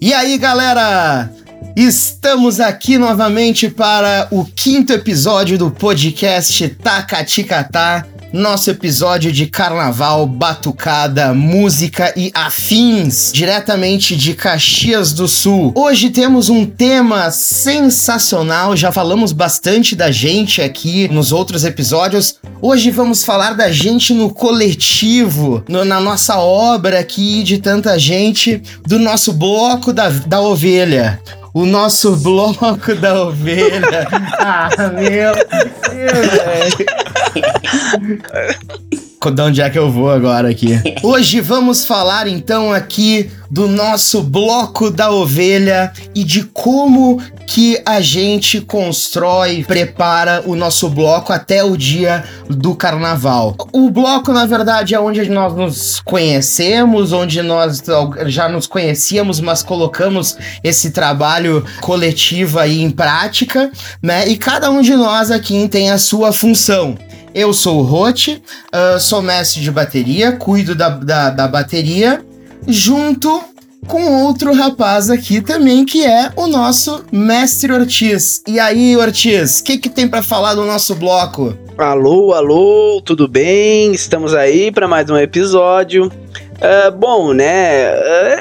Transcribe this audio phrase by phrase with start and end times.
[0.00, 1.28] E aí, galera?
[1.74, 11.32] Estamos aqui novamente para o quinto episódio do podcast Tacaticatá, nosso episódio de carnaval, batucada,
[11.32, 15.72] música e afins, diretamente de Caxias do Sul.
[15.74, 22.36] Hoje temos um tema sensacional, já falamos bastante da gente aqui nos outros episódios.
[22.60, 28.62] Hoje vamos falar da gente no coletivo, no, na nossa obra aqui de tanta gente,
[28.86, 31.20] do nosso bloco da, da ovelha
[31.54, 34.06] o nosso bloco da ovelha.
[34.38, 36.86] ah, meu Deus, velho.
[39.34, 40.80] De onde é que eu vou agora aqui?
[41.02, 48.00] Hoje vamos falar então aqui do nosso bloco da ovelha e de como que a
[48.00, 53.56] gente constrói, prepara o nosso bloco até o dia do carnaval.
[53.72, 57.82] O bloco, na verdade, é onde nós nos conhecemos, onde nós
[58.26, 63.70] já nos conhecíamos, mas colocamos esse trabalho coletivo aí em prática,
[64.02, 64.28] né?
[64.28, 66.96] E cada um de nós aqui tem a sua função.
[67.38, 68.42] Eu sou o Rote,
[68.74, 72.20] uh, sou mestre de bateria, cuido da, da, da bateria,
[72.66, 73.40] junto
[73.86, 78.42] com outro rapaz aqui também, que é o nosso mestre Ortiz.
[78.44, 81.56] E aí, Ortiz, o que, que tem para falar do nosso bloco?
[81.78, 83.92] Alô, alô, tudo bem?
[83.92, 86.06] Estamos aí para mais um episódio.
[86.06, 87.84] Uh, bom, né?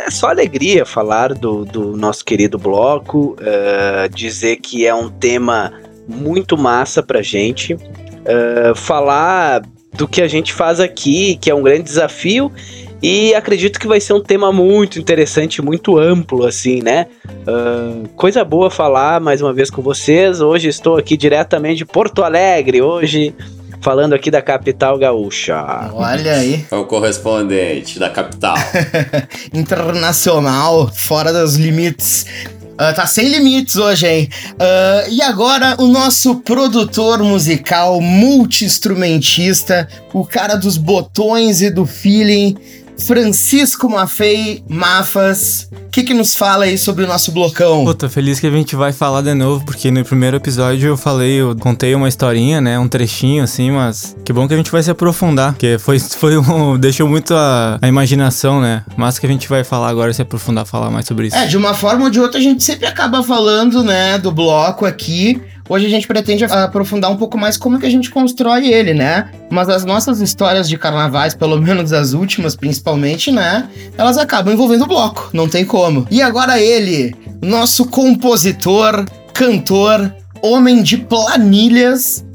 [0.05, 5.71] É só alegria falar do, do nosso querido bloco, uh, dizer que é um tema
[6.07, 7.77] muito massa pra gente
[8.27, 9.61] uh, falar
[9.93, 12.51] do que a gente faz aqui, que é um grande desafio.
[13.01, 17.07] E acredito que vai ser um tema muito interessante, muito amplo, assim, né?
[17.47, 20.41] Uh, coisa boa falar mais uma vez com vocês.
[20.41, 23.35] Hoje estou aqui diretamente de Porto Alegre, hoje
[23.81, 25.55] falando aqui da capital gaúcha.
[25.93, 26.65] Olha aí.
[26.69, 28.55] É o correspondente da capital.
[29.53, 32.25] Internacional, fora dos limites.
[32.79, 34.29] Uh, tá sem limites hoje, hein?
[34.51, 42.55] Uh, e agora o nosso produtor musical, multi-instrumentista, o cara dos botões e do feeling,
[43.05, 45.69] Francisco Maffei Mafas.
[45.71, 47.85] O que, que nos fala aí sobre o nosso blocão?
[47.85, 50.97] Pô, tô feliz que a gente vai falar de novo, porque no primeiro episódio eu
[50.97, 52.77] falei, eu contei uma historinha, né?
[52.77, 56.37] Um trechinho assim, mas que bom que a gente vai se aprofundar, porque foi, foi
[56.37, 56.77] um.
[56.77, 58.83] deixou muito a, a imaginação, né?
[58.95, 61.35] Mas que a gente vai falar agora, se aprofundar, falar mais sobre isso.
[61.35, 64.85] É, de uma forma ou de outra a gente sempre acaba falando, né, do bloco
[64.85, 65.41] aqui.
[65.69, 69.29] Hoje a gente pretende aprofundar um pouco mais como que a gente constrói ele, né?
[69.49, 73.67] Mas as nossas histórias de carnavais, pelo menos as últimas principalmente, né?
[73.97, 76.07] Elas acabam envolvendo o bloco, não tem como.
[76.09, 82.25] E agora ele, nosso compositor, cantor, homem de planilhas,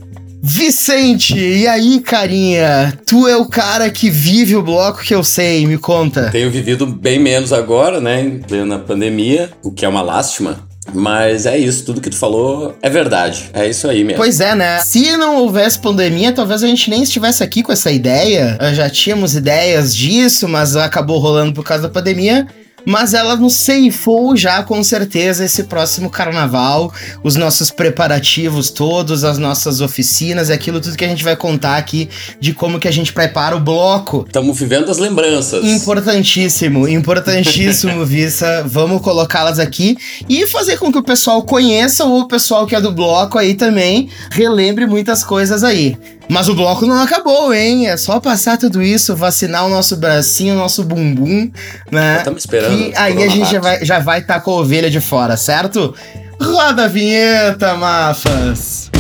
[0.45, 2.99] Vicente, e aí, carinha?
[3.07, 6.33] Tu é o cara que vive o bloco que eu sei, me conta.
[6.33, 10.59] Tenho vivido bem menos agora, né, em plena pandemia, o que é uma lástima,
[10.93, 13.51] mas é isso, tudo que tu falou é verdade.
[13.53, 14.19] É isso aí mesmo.
[14.19, 14.81] Pois é, né?
[14.81, 18.59] Se não houvesse pandemia, talvez a gente nem estivesse aqui com essa ideia.
[18.75, 22.47] Já tínhamos ideias disso, mas acabou rolando por causa da pandemia
[22.85, 29.39] mas ela nos ceifou já com certeza esse próximo carnaval, os nossos preparativos todos, as
[29.39, 32.09] nossas oficinas, aquilo tudo que a gente vai contar aqui
[32.41, 34.25] de como que a gente prepara o bloco.
[34.27, 35.65] Estamos vivendo as lembranças.
[35.65, 38.65] Importantíssimo, importantíssimo, Vissa.
[38.67, 39.97] Vamos colocá-las aqui
[40.29, 43.55] e fazer com que o pessoal conheça ou o pessoal que é do bloco aí
[43.55, 45.97] também relembre muitas coisas aí.
[46.29, 47.89] Mas o bloco não acabou, hein?
[47.89, 51.51] É só passar tudo isso, vacinar o nosso bracinho, o nosso bumbum,
[51.91, 52.19] né?
[52.19, 52.75] Estamos esperando.
[52.75, 55.37] E aí a gente já vai, já vai estar tá com a ovelha de fora,
[55.37, 55.95] certo?
[56.41, 58.91] Roda a vinheta, mafas!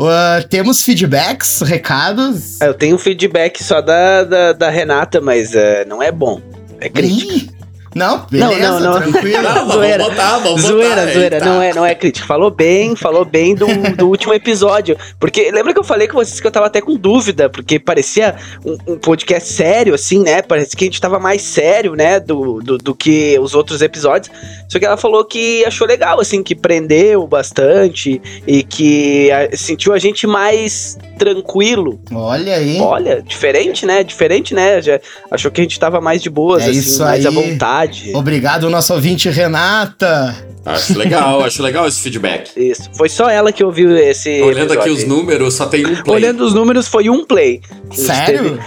[0.00, 2.58] Uh, temos feedbacks, recados?
[2.62, 6.40] Eu tenho feedback só da, da, da Renata, mas uh, não é bom.
[6.80, 7.52] É crítica.
[7.94, 9.10] Não, beleza, não, não, não.
[9.10, 9.42] tranquilo.
[9.42, 11.40] Não, zoeira, vamos botar, vamos zoeira, botar, zoeira.
[11.44, 12.26] Não é, não é crítica.
[12.26, 13.66] Falou bem, falou bem do,
[13.96, 14.96] do último episódio.
[15.18, 18.36] Porque lembra que eu falei com vocês que eu tava até com dúvida, porque parecia
[18.64, 20.40] um, um podcast sério, assim, né?
[20.40, 22.20] Parece que a gente tava mais sério, né?
[22.20, 24.32] Do, do, do, que os outros episódios.
[24.68, 29.92] Só que ela falou que achou legal, assim, que prendeu bastante e que a, sentiu
[29.92, 32.00] a gente mais tranquilo.
[32.12, 32.78] Olha aí.
[32.80, 34.04] Olha, diferente, né?
[34.04, 34.80] Diferente, né?
[34.80, 35.00] Já
[35.30, 37.26] achou que a gente tava mais de boas, é assim, mais aí.
[37.26, 37.79] à vontade.
[38.14, 40.49] Obrigado, nosso ouvinte Renata.
[40.64, 42.52] Acho legal, acho legal esse feedback.
[42.56, 42.90] Isso.
[42.94, 44.42] Foi só ela que ouviu esse.
[44.42, 45.08] Olhando aqui os episódio.
[45.08, 46.16] números, só tem um play.
[46.16, 47.60] Olhando os números, foi um play.
[47.92, 48.58] Sério?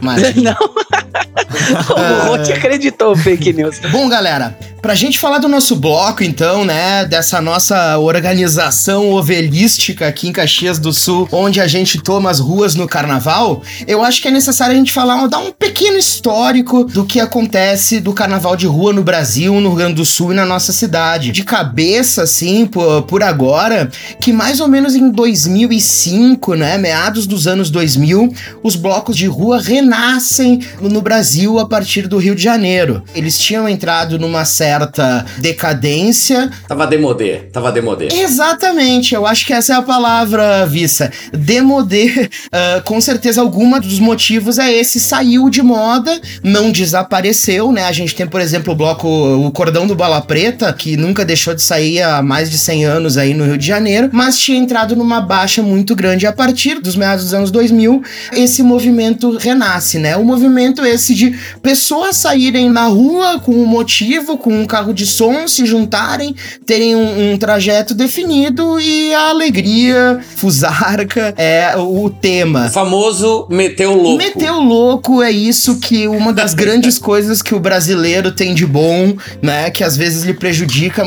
[0.00, 0.34] Mas...
[0.36, 0.56] Não.
[2.24, 3.78] o Rote acreditou fake news.
[3.90, 10.28] Bom, galera, pra gente falar do nosso bloco, então, né, dessa nossa organização ovelística aqui
[10.28, 14.28] em Caxias do Sul, onde a gente toma as ruas no carnaval, eu acho que
[14.28, 18.66] é necessário a gente falar, dar um pequeno histórico do que acontece do carnaval de
[18.66, 21.32] rua no Brasil, no Rio Grande do Sul e na nossa cidade.
[21.40, 23.90] De cabeça, assim, por, por agora,
[24.20, 28.30] que mais ou menos em 2005, né, meados dos anos 2000,
[28.62, 33.02] os blocos de rua renascem no Brasil a partir do Rio de Janeiro.
[33.14, 36.50] Eles tinham entrado numa certa decadência.
[36.68, 38.08] Tava demodê, tava demodê.
[38.12, 41.10] Exatamente, eu acho que essa é a palavra, Vissa.
[41.32, 47.84] Demodê, uh, com certeza alguma dos motivos é esse, saiu de moda, não desapareceu, né?
[47.84, 51.54] A gente tem, por exemplo, o bloco O Cordão do Bala Preta, que nunca deixou
[51.54, 54.96] de sair há mais de 100 anos aí no Rio de Janeiro, mas tinha entrado
[54.96, 58.02] numa baixa muito grande a partir dos meados dos anos 2000,
[58.32, 60.16] esse movimento renasce, né?
[60.16, 65.06] O movimento esse de pessoas saírem na rua com um motivo, com um carro de
[65.06, 66.34] som, se juntarem,
[66.66, 72.66] terem um, um trajeto definido e a alegria, fusarca é o tema.
[72.66, 74.18] O famoso meteu louco.
[74.18, 79.14] Meteu louco é isso que uma das grandes coisas que o brasileiro tem de bom,
[79.42, 79.70] né?
[79.70, 81.04] Que às vezes lhe prejudica,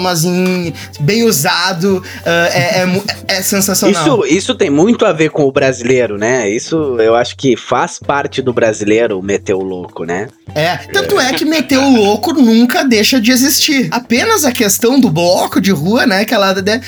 [0.99, 2.83] bem usado uh, é,
[3.27, 4.01] é, é sensacional.
[4.25, 6.49] Isso, isso tem muito a ver com o brasileiro, né?
[6.49, 10.27] Isso eu acho que faz parte do brasileiro meter o louco, né?
[10.55, 13.87] É, tanto é que meter o louco nunca deixa de existir.
[13.91, 16.25] Apenas a questão do bloco de rua, né?
[16.25, 16.81] Que ela, né,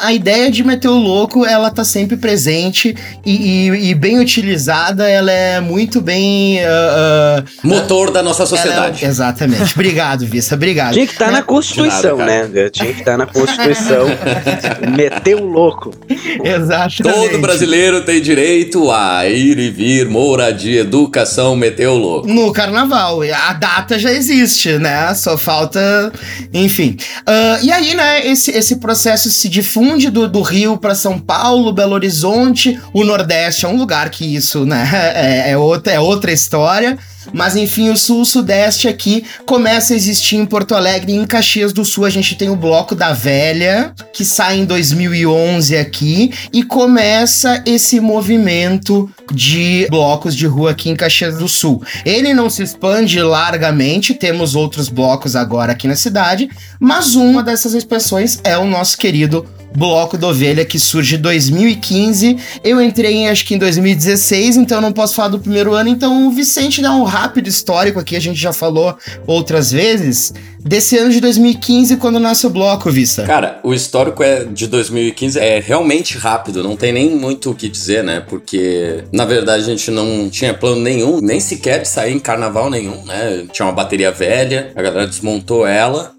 [0.00, 5.08] a ideia de meter o louco, ela tá sempre presente e, e- e bem utilizada,
[5.08, 6.64] ela é muito bem.
[6.64, 9.04] ah, ah, Motor da nossa é- sociedade.
[9.04, 9.72] exatamente.
[9.74, 10.94] Obrigado, Vissa, obrigado.
[10.94, 11.32] Tinha que estar Né?
[11.32, 12.48] na Constituição, nada, né?
[12.70, 14.06] Tinha que estar na Constituição.
[14.94, 15.92] meter o louco.
[16.44, 17.02] Exatamente.
[17.02, 22.26] Todo brasileiro tem direito a ir e vir, moradia, educação, meteu louco.
[22.28, 23.20] No carnaval.
[23.22, 25.14] A data já existe, né?
[25.14, 26.12] Só falta.
[26.52, 26.96] Enfim.
[27.26, 31.72] Ah, e aí, né, esse, esse processo se difunde do, do Rio para São Paulo,
[31.72, 32.78] Belo Horizonte.
[32.92, 34.88] O Nordeste é um lugar que isso, né?
[35.14, 36.98] É, é outra, é outra história.
[37.32, 41.72] Mas enfim, o sul, o sudeste aqui começa a existir em Porto Alegre em Caxias
[41.72, 42.04] do Sul.
[42.04, 48.00] A gente tem o Bloco da Velha, que sai em 2011 aqui, e começa esse
[48.00, 51.82] movimento de blocos de rua aqui em Caxias do Sul.
[52.04, 56.48] Ele não se expande largamente, temos outros blocos agora aqui na cidade,
[56.80, 59.46] mas uma dessas expressões é o nosso querido
[59.76, 62.36] Bloco da Ovelha, que surge em 2015.
[62.62, 65.88] Eu entrei, em, acho que em 2016, então não posso falar do primeiro ano.
[65.88, 68.96] Então o Vicente dá um rápido histórico aqui, a gente já falou
[69.26, 73.24] outras vezes, desse ano de 2015, quando nasce o bloco, Vista.
[73.24, 77.68] Cara, o histórico é de 2015 é realmente rápido, não tem nem muito o que
[77.68, 78.22] dizer, né?
[78.26, 82.70] Porque na verdade a gente não tinha plano nenhum, nem sequer de sair em carnaval
[82.70, 83.46] nenhum, né?
[83.52, 86.12] Tinha uma bateria velha, a galera desmontou ela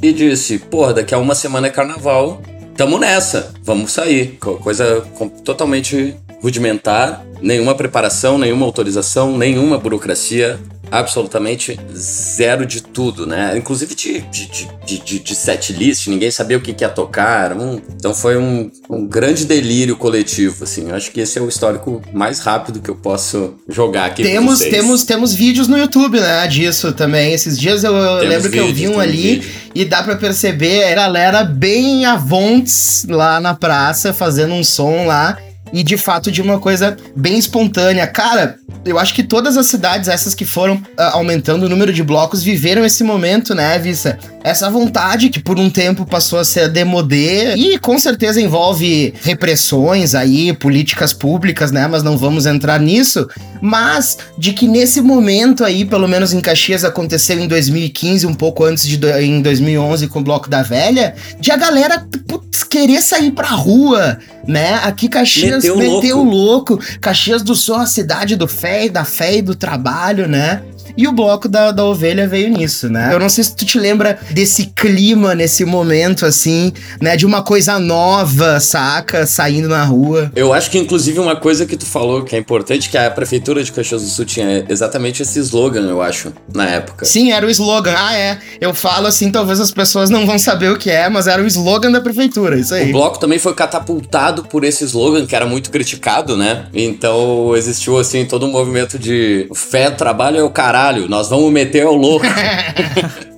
[0.00, 2.40] e disse: "Porra, daqui a uma semana é carnaval,
[2.76, 4.36] tamo nessa, vamos sair".
[4.40, 5.04] Co- Coisa
[5.44, 10.58] totalmente rudimentar, nenhuma preparação, nenhuma autorização, nenhuma burocracia,
[10.92, 13.56] absolutamente zero de tudo, né?
[13.56, 14.46] Inclusive de, de,
[14.86, 17.52] de, de, de, set list, ninguém sabia o que, que ia tocar.
[17.56, 20.90] um- então foi um, um grande delírio coletivo, assim.
[20.90, 24.58] Eu acho que esse é o histórico mais rápido que eu posso jogar aqui Temos,
[24.60, 27.32] temos, temos vídeos no YouTube, né, disso também.
[27.32, 29.50] Esses dias eu, Temos lembro que eu vi vídeos, um ali vídeo.
[29.74, 35.38] e dá pra perceber a galera bem avontes lá na praça, fazendo um som lá.
[35.72, 38.06] E de fato de uma coisa bem espontânea.
[38.06, 42.02] Cara, eu acho que todas as cidades, essas que foram ah, aumentando o número de
[42.02, 44.18] blocos, viveram esse momento, né, Vissa?
[44.44, 50.14] Essa vontade que por um tempo passou a ser demodê e com certeza envolve repressões
[50.14, 51.86] aí, políticas públicas, né?
[51.86, 53.28] Mas não vamos entrar nisso.
[53.60, 58.64] Mas de que nesse momento aí, pelo menos em Caxias, aconteceu em 2015, um pouco
[58.64, 63.00] antes de do- em 2011 com o Bloco da Velha, de a galera putz, querer
[63.00, 64.80] sair pra rua, né?
[64.82, 66.74] Aqui Caxias Meteu meteu louco.
[66.74, 66.98] louco.
[67.00, 70.62] Caxias do Sul, é a cidade do fé, e da fé e do trabalho, né?
[70.96, 73.10] E o bloco da, da ovelha veio nisso, né?
[73.12, 77.16] Eu não sei se tu te lembra desse clima nesse momento, assim, né?
[77.16, 79.26] De uma coisa nova, saca?
[79.26, 80.30] Saindo na rua.
[80.34, 83.62] Eu acho que, inclusive, uma coisa que tu falou que é importante, que a Prefeitura
[83.62, 87.04] de Caxias do Sul tinha exatamente esse slogan, eu acho, na época.
[87.04, 87.94] Sim, era o slogan.
[87.96, 88.38] Ah, é.
[88.60, 91.46] Eu falo assim, talvez as pessoas não vão saber o que é, mas era o
[91.46, 92.90] slogan da prefeitura, isso aí.
[92.90, 96.66] O bloco também foi catapultado por esse slogan, que era muito criticado, né?
[96.72, 101.86] Então existiu, assim, todo um movimento de fé, trabalho é o caralho, nós vamos meter
[101.86, 102.26] o louco.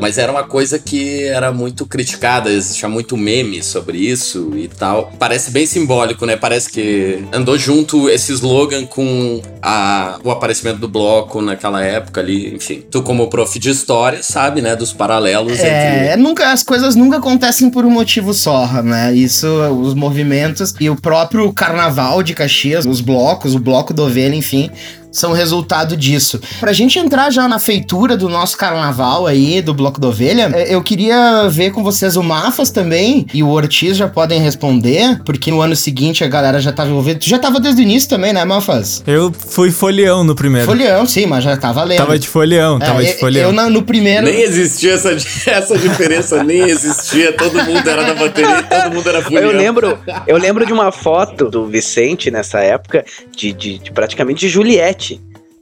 [0.00, 5.12] Mas era uma coisa que era muito criticada, existia muito meme sobre isso e tal.
[5.18, 6.36] Parece bem simbólico, né?
[6.36, 12.54] Parece que andou junto esse slogan com a, o aparecimento do bloco naquela época ali,
[12.54, 12.82] enfim.
[12.90, 16.22] Tu como prof de história sabe, né, dos paralelos é, entre...
[16.22, 19.14] nunca as coisas nunca acontecem por um motivo só, né?
[19.14, 24.34] Isso, os movimentos e o próprio carnaval de Caxias, os blocos, o bloco do ovelha,
[24.34, 24.70] enfim,
[25.10, 26.40] são resultado disso.
[26.58, 30.74] Pra gente entrar já na feitura do nosso carnaval aí, do Bloco da Ovelha, é,
[30.74, 35.50] eu queria ver com vocês o Mafas também e o Ortiz já podem responder, porque
[35.50, 37.18] no ano seguinte a galera já tava envolvida.
[37.18, 39.02] Tu já tava desde o início também, né, Mafas?
[39.06, 40.66] Eu fui folião no primeiro.
[40.66, 41.98] Folião, sim, mas já tava lendo.
[41.98, 43.52] Tava de folião, é, tava de folião.
[43.52, 44.26] Eu no primeiro...
[44.26, 45.10] Nem existia essa,
[45.50, 47.32] essa diferença, nem existia.
[47.32, 49.42] Todo mundo era da bateria, todo mundo era folião.
[49.42, 53.04] Eu lembro, eu lembro de uma foto do Vicente nessa época,
[53.36, 54.99] de, de, de praticamente de Juliette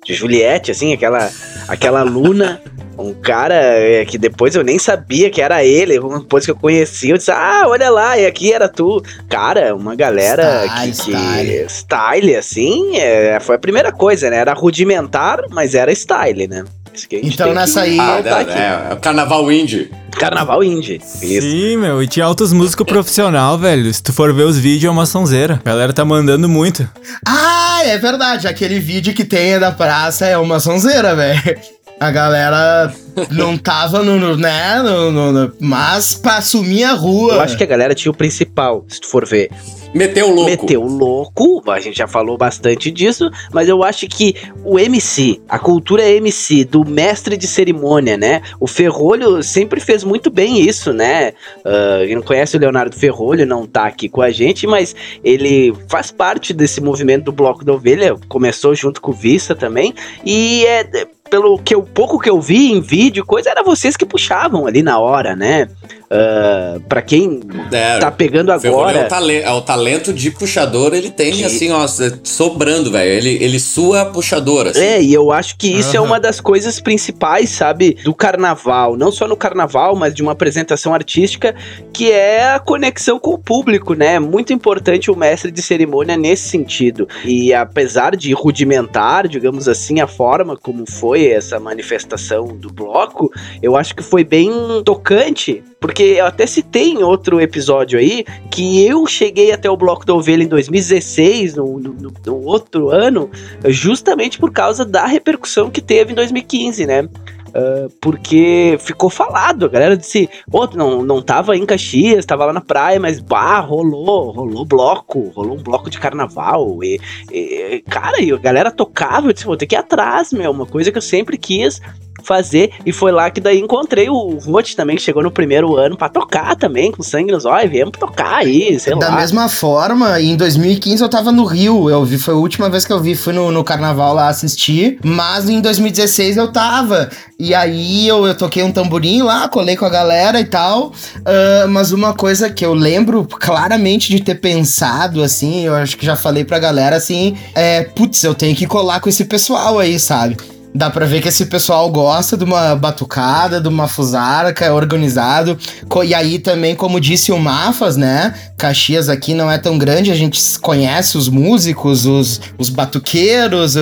[0.04, 1.30] de Juliette, assim, aquela,
[1.68, 2.60] aquela Luna.
[2.98, 7.10] Um cara é, que depois eu nem sabia que era ele, depois que eu conheci,
[7.10, 9.00] eu disse, ah, olha lá, e aqui era tu.
[9.28, 11.68] Cara, uma galera style, que, que style.
[11.68, 14.38] style, assim, é, foi a primeira coisa, né?
[14.38, 16.64] Era rudimentar, mas era style, né?
[17.10, 17.90] Então nessa que...
[17.90, 18.00] aí.
[18.00, 19.90] Ah, é, é, é, o carnaval indie.
[20.12, 21.00] Carnaval indie.
[21.22, 21.42] Isso.
[21.42, 22.02] Sim, meu.
[22.02, 23.92] E tinha altos músicos profissional, velho.
[23.92, 25.60] Se tu for ver os vídeos, é uma sonzeira.
[25.64, 26.88] A galera tá mandando muito.
[27.26, 28.48] Ah, é verdade.
[28.48, 31.58] Aquele vídeo que tem da praça é uma sonzeira, velho.
[32.00, 32.92] A galera
[33.30, 37.34] não tava no, no né, no, no, no, mas pra assumir a rua.
[37.34, 39.50] Eu acho que a galera tinha o principal, se tu for ver.
[39.94, 40.50] Meteu louco.
[40.50, 45.58] Meteu louco, a gente já falou bastante disso, mas eu acho que o MC, a
[45.58, 48.42] cultura MC, do mestre de cerimônia, né?
[48.60, 51.32] O Ferrolho sempre fez muito bem isso, né?
[51.60, 55.74] Uh, quem não conhece o Leonardo Ferrolho, não tá aqui com a gente, mas ele
[55.88, 60.64] faz parte desse movimento do Bloco da Ovelha, começou junto com o Vista também, e
[60.66, 60.84] é
[61.28, 64.82] pelo que eu, pouco que eu vi em vídeo, coisa, era vocês que puxavam ali
[64.82, 65.68] na hora, né?
[66.08, 69.00] Uh, para quem é, tá pegando agora.
[69.00, 71.44] É o, talento, é o, talento de puxador, ele tem, que...
[71.44, 71.86] assim, ó,
[72.24, 73.10] sobrando, velho.
[73.10, 74.70] Ele, ele sua puxadora.
[74.70, 74.80] Assim.
[74.80, 75.96] É, e eu acho que isso uhum.
[75.96, 78.96] é uma das coisas principais, sabe, do carnaval.
[78.96, 81.54] Não só no carnaval, mas de uma apresentação artística,
[81.92, 84.18] que é a conexão com o público, né?
[84.18, 87.06] Muito importante o mestre de cerimônia nesse sentido.
[87.22, 93.30] E apesar de rudimentar, digamos assim, a forma como foi essa manifestação do bloco,
[93.62, 94.50] eu acho que foi bem
[94.84, 100.04] tocante porque eu até citei em outro episódio aí que eu cheguei até o Bloco
[100.04, 103.30] da Ovelha em 2016, no, no, no outro ano,
[103.66, 107.08] justamente por causa da repercussão que teve em 2015, né?
[107.48, 112.52] Uh, porque ficou falado, a galera disse, pô, não, não tava em Caxias, tava lá
[112.52, 117.00] na praia, mas bah, rolou, rolou bloco, rolou um bloco de carnaval, e,
[117.32, 120.66] e cara, e a galera tocava, eu disse, vou ter que ir atrás, meu, uma
[120.66, 121.80] coisa que eu sempre quis,
[122.28, 122.70] fazer.
[122.84, 126.10] E foi lá que daí encontrei o Ruth também, que chegou no primeiro ano para
[126.10, 127.70] tocar também, com sangue nos olhos.
[127.70, 129.10] Viemos tocar aí, sei da lá.
[129.12, 131.88] Da mesma forma, em 2015 eu tava no Rio.
[131.88, 134.98] Eu vi, foi a última vez que eu vi, fui no, no carnaval lá assistir.
[135.02, 137.08] Mas em 2016 eu tava.
[137.38, 140.88] E aí eu, eu toquei um tamborim lá, colei com a galera e tal.
[140.88, 146.04] Uh, mas uma coisa que eu lembro claramente de ter pensado, assim, eu acho que
[146.04, 149.98] já falei pra galera assim, é, putz, eu tenho que colar com esse pessoal aí,
[149.98, 150.36] sabe?
[150.74, 155.58] Dá pra ver que esse pessoal gosta de uma batucada, de uma fusarca, é organizado.
[156.04, 158.34] E aí também, como disse o Mafas, né?
[158.56, 163.76] Caxias aqui não é tão grande, a gente conhece os músicos, os, os batuqueiros,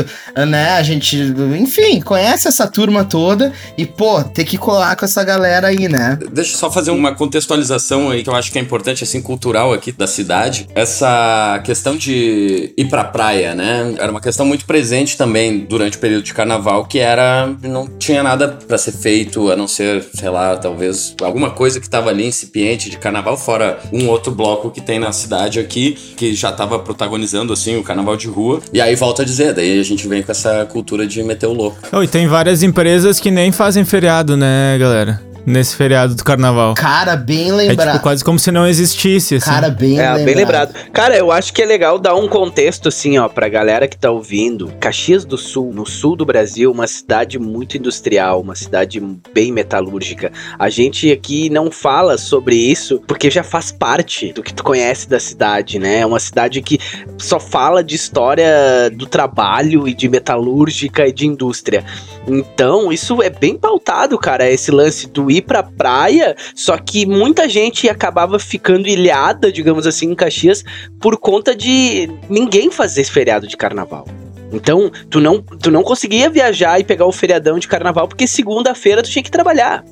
[0.48, 0.72] né?
[0.72, 1.16] A gente,
[1.58, 6.18] enfim, conhece essa turma toda e, pô, ter que colar com essa galera aí, né?
[6.30, 9.72] Deixa eu só fazer uma contextualização aí que eu acho que é importante, assim, cultural
[9.72, 10.68] aqui da cidade.
[10.74, 13.94] Essa questão de ir pra praia, né?
[13.98, 17.54] Era uma questão muito presente também durante o período de carnaval que era.
[17.62, 21.88] não tinha nada para ser feito, a não ser, sei lá, talvez alguma coisa que
[21.88, 26.34] tava ali incipiente de carnaval, fora um outro bloco que tem na cidade aqui, que
[26.34, 28.60] já tava protagonizando, assim, o carnaval de rua.
[28.72, 31.52] E aí volta a dizer, daí a gente vem com essa cultura de meter o
[31.52, 31.78] louco.
[31.92, 35.25] Oh, e tem várias empresas que nem fazem feriado, né, galera?
[35.46, 36.74] Nesse feriado do carnaval.
[36.74, 37.88] Cara, bem lembrado.
[37.88, 39.48] É tipo quase como se não existisse, assim.
[39.48, 40.24] Cara, bem é, lembrado.
[40.24, 40.74] bem lembrado.
[40.92, 44.10] Cara, eu acho que é legal dar um contexto, assim, ó, pra galera que tá
[44.10, 44.72] ouvindo.
[44.80, 49.00] Caxias do Sul, no sul do Brasil, uma cidade muito industrial, uma cidade
[49.32, 50.32] bem metalúrgica.
[50.58, 55.08] A gente aqui não fala sobre isso porque já faz parte do que tu conhece
[55.08, 56.00] da cidade, né?
[56.00, 56.78] É uma cidade que
[57.18, 61.84] só fala de história do trabalho e de metalúrgica e de indústria.
[62.26, 67.48] Então, isso é bem pautado, cara, esse lance do ir pra praia, só que muita
[67.48, 70.64] gente acabava ficando ilhada, digamos assim, em Caxias,
[71.00, 74.06] por conta de ninguém fazer esse feriado de carnaval.
[74.52, 79.02] Então, tu não, tu não conseguia viajar e pegar o feriadão de carnaval, porque segunda-feira
[79.02, 79.84] tu tinha que trabalhar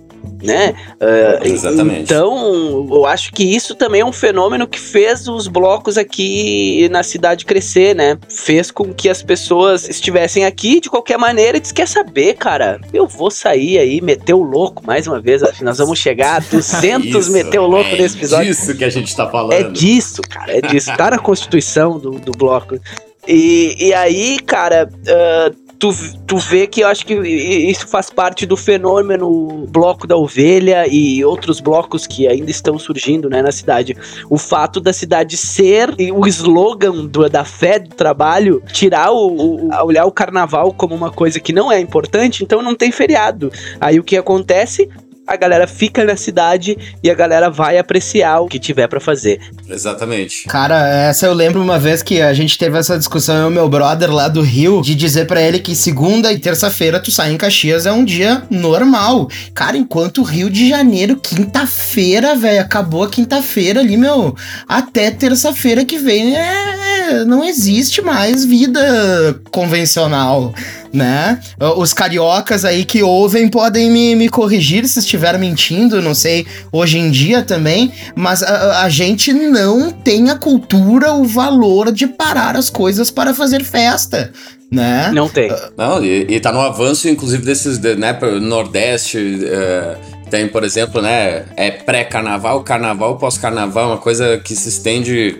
[0.42, 0.74] né?
[1.00, 2.02] Uh, Exatamente.
[2.02, 7.02] Então, eu acho que isso também é um fenômeno que fez os blocos aqui na
[7.02, 8.18] cidade crescer, né?
[8.28, 12.80] Fez com que as pessoas estivessem aqui de qualquer maneira e disse, quer saber, cara?
[12.92, 15.42] Eu vou sair aí, meter o louco mais uma vez.
[15.60, 18.50] Nós vamos chegar a 200 meter o louco é nesse episódio.
[18.50, 19.52] É disso que a gente tá falando.
[19.52, 20.56] É disso, cara.
[20.56, 20.94] É disso.
[20.96, 22.78] Tá na constituição do, do bloco.
[23.26, 25.90] E, e aí, cara, uh, tu,
[26.26, 31.24] tu vê que eu acho que isso faz parte do fenômeno bloco da ovelha e
[31.24, 33.96] outros blocos que ainda estão surgindo né, na cidade.
[34.28, 39.84] O fato da cidade ser o slogan do, da fé do trabalho, tirar o, o,
[39.84, 43.52] olhar o carnaval como uma coisa que não é importante, então não tem feriado.
[43.80, 44.88] Aí o que acontece?
[45.26, 49.40] A galera fica na cidade e a galera vai apreciar o que tiver para fazer.
[49.68, 50.44] Exatamente.
[50.46, 53.68] Cara, essa eu lembro uma vez que a gente teve essa discussão, eu e meu
[53.68, 57.38] brother lá do Rio, de dizer para ele que segunda e terça-feira tu sai em
[57.38, 59.28] Caxias é um dia normal.
[59.54, 64.36] Cara, enquanto Rio de Janeiro, quinta-feira, velho, acabou a quinta-feira ali, meu,
[64.68, 70.52] até terça-feira que vem é, não existe mais vida convencional
[70.94, 71.40] né?
[71.76, 76.98] Os cariocas aí que ouvem podem me, me corrigir se estiver mentindo, não sei, hoje
[76.98, 82.56] em dia também, mas a, a, gente não tem a cultura, o valor de parar
[82.56, 84.32] as coisas para fazer festa.
[84.70, 85.10] Né?
[85.14, 85.50] Não tem.
[85.76, 89.18] Não, e, e tá no avanço, inclusive, desses, né, Nordeste.
[89.18, 95.36] Uh tem, por exemplo, né, é pré-carnaval, carnaval, pós-carnaval, uma coisa que se estende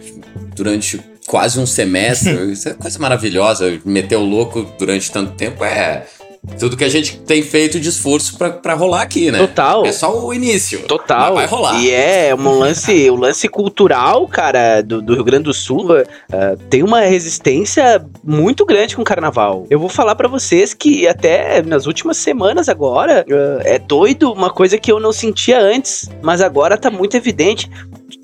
[0.54, 2.32] durante quase um semestre.
[2.52, 3.80] Isso é coisa maravilhosa.
[3.84, 6.06] Meter o louco durante tanto tempo é
[6.58, 9.38] tudo que a gente tem feito de esforço para rolar aqui, né?
[9.38, 9.84] Total.
[9.84, 10.80] É só o início.
[10.80, 11.34] Total.
[11.34, 11.80] vai rolar.
[11.80, 16.56] E é um lance, o lance cultural, cara, do, do Rio Grande do Sul uh,
[16.70, 19.66] tem uma resistência muito grande com o carnaval.
[19.70, 24.50] Eu vou falar para vocês que até nas últimas semanas agora uh, é doido uma
[24.50, 27.68] coisa que eu não sentia antes, mas agora tá muito evidente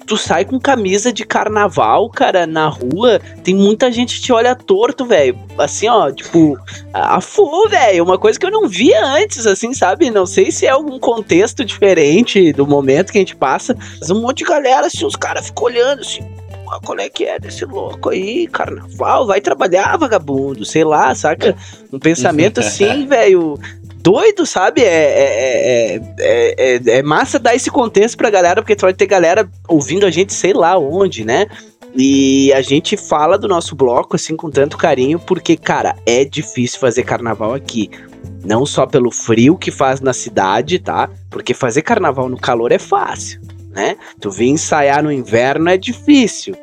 [0.07, 4.55] tu sai com camisa de carnaval, cara, na rua, tem muita gente que te olha
[4.55, 5.39] torto, velho.
[5.59, 6.59] Assim, ó, tipo,
[6.93, 8.05] a fu, velho.
[8.05, 10.11] Uma coisa que eu não via antes, assim, sabe?
[10.11, 13.77] Não sei se é algum contexto diferente do momento que a gente passa.
[13.99, 16.25] Mas um monte de galera, assim, os caras ficam olhando, assim,
[16.79, 21.57] qual é que é desse louco aí, carnaval, vai trabalhar, vagabundo, sei lá, saca?
[21.93, 23.59] Um pensamento assim, velho,
[24.01, 24.83] doido, sabe?
[24.83, 30.07] É, é, é, é, massa dar esse contexto pra galera, porque vai ter galera ouvindo
[30.07, 31.47] a gente sei lá onde, né?
[31.95, 36.79] E a gente fala do nosso bloco assim com tanto carinho, porque, cara, é difícil
[36.79, 37.91] fazer carnaval aqui.
[38.45, 41.11] Não só pelo frio que faz na cidade, tá?
[41.29, 43.97] Porque fazer carnaval no calor é fácil né?
[44.21, 46.55] Tu vir ensaiar no inverno é difícil.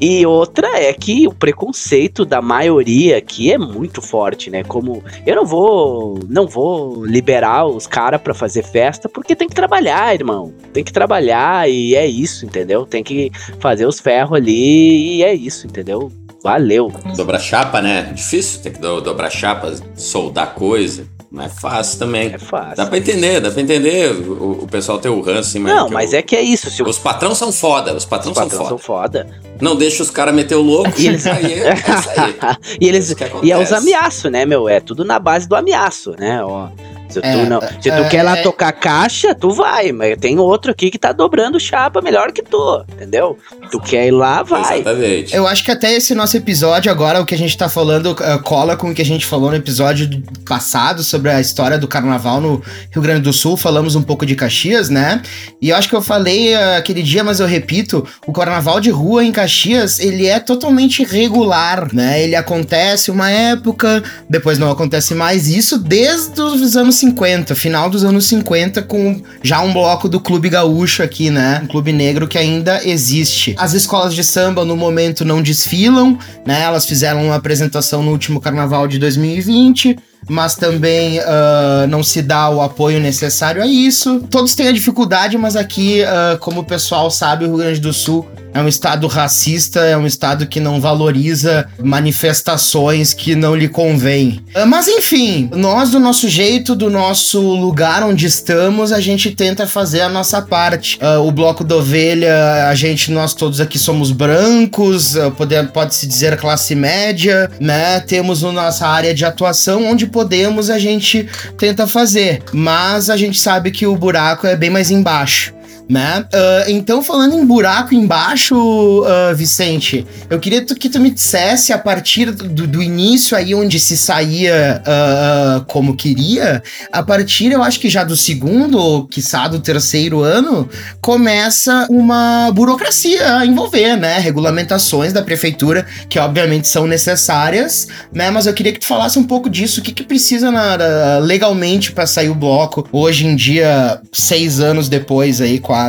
[0.00, 4.64] E outra é que o preconceito da maioria aqui é muito forte, né?
[4.64, 9.54] Como eu não vou, não vou liberar os caras para fazer festa porque tem que
[9.54, 10.52] trabalhar, irmão.
[10.72, 12.84] Tem que trabalhar e é isso, entendeu?
[12.84, 13.30] Tem que
[13.60, 16.10] fazer os ferros ali e é isso, entendeu?
[16.42, 16.92] Valeu.
[17.16, 18.12] Dobrar chapa, né?
[18.14, 21.06] Difícil ter que do dobrar chapa, soldar coisa.
[21.32, 22.30] Não é fácil também.
[22.34, 22.76] É fácil.
[22.76, 25.74] Dá pra entender, dá pra entender o, o pessoal ter o ranço, mas.
[25.74, 26.70] Não, mas eu, é que é isso.
[26.70, 29.26] Se os patrões são foda, os patrões, os patrões são, são foda.
[29.58, 30.92] Não deixa os caras meter o louco.
[31.02, 31.26] E eles...
[31.26, 32.36] aí, é, é aí.
[32.80, 33.14] e eles.
[33.42, 34.68] E é os ameaços, né, meu?
[34.68, 36.44] É tudo na base do ameaço, né?
[36.44, 36.68] Ó.
[37.12, 40.16] Se tu, é, não, se tu é, quer lá é, tocar caixa, tu vai, mas
[40.18, 43.38] tem outro aqui que tá dobrando chapa melhor que tu, entendeu?
[43.70, 44.80] Tu quer ir lá, vai.
[44.80, 45.34] Exatamente.
[45.34, 48.42] Eu acho que até esse nosso episódio agora, o que a gente tá falando, uh,
[48.42, 52.40] cola com o que a gente falou no episódio passado sobre a história do carnaval
[52.40, 53.56] no Rio Grande do Sul.
[53.56, 55.22] Falamos um pouco de Caxias, né?
[55.60, 58.90] E eu acho que eu falei uh, aquele dia, mas eu repito, o carnaval de
[58.90, 62.22] rua em Caxias, ele é totalmente regular, né?
[62.22, 65.48] Ele acontece uma época, depois não acontece mais.
[65.48, 70.48] Isso desde os anos 50, final dos anos 50, com já um bloco do Clube
[70.48, 71.60] Gaúcho aqui, né?
[71.64, 73.54] Um clube negro que ainda existe.
[73.58, 76.62] As escolas de samba no momento não desfilam, né?
[76.62, 82.48] Elas fizeram uma apresentação no último carnaval de 2020 mas também uh, não se dá
[82.50, 84.20] o apoio necessário a isso.
[84.30, 87.92] Todos têm a dificuldade, mas aqui, uh, como o pessoal sabe, o Rio Grande do
[87.92, 93.68] Sul é um estado racista, é um estado que não valoriza manifestações que não lhe
[93.68, 94.40] convém.
[94.54, 99.66] Ah, mas enfim, nós do nosso jeito, do nosso lugar onde estamos, a gente tenta
[99.66, 100.98] fazer a nossa parte.
[100.98, 105.94] Uh, o bloco da ovelha, a gente, nós todos aqui somos brancos, uh, pode, pode
[105.94, 108.00] se dizer classe média, né?
[108.00, 113.40] Temos a nossa área de atuação onde podemos a gente tenta fazer, mas a gente
[113.40, 115.52] sabe que o buraco é bem mais embaixo.
[115.88, 116.24] Né?
[116.32, 121.78] Uh, então, falando em buraco embaixo, uh, Vicente, eu queria que tu me dissesse a
[121.78, 127.80] partir do, do início aí onde se saía uh, como queria, a partir, eu acho
[127.80, 130.68] que já do segundo, ou quiçá do terceiro ano,
[131.00, 134.18] começa uma burocracia a envolver, né?
[134.18, 138.30] Regulamentações da prefeitura, que obviamente são necessárias, né?
[138.30, 141.92] Mas eu queria que tu falasse um pouco disso, o que, que precisa na, legalmente
[141.92, 145.81] para sair o bloco, hoje em dia, seis anos depois aí, quase,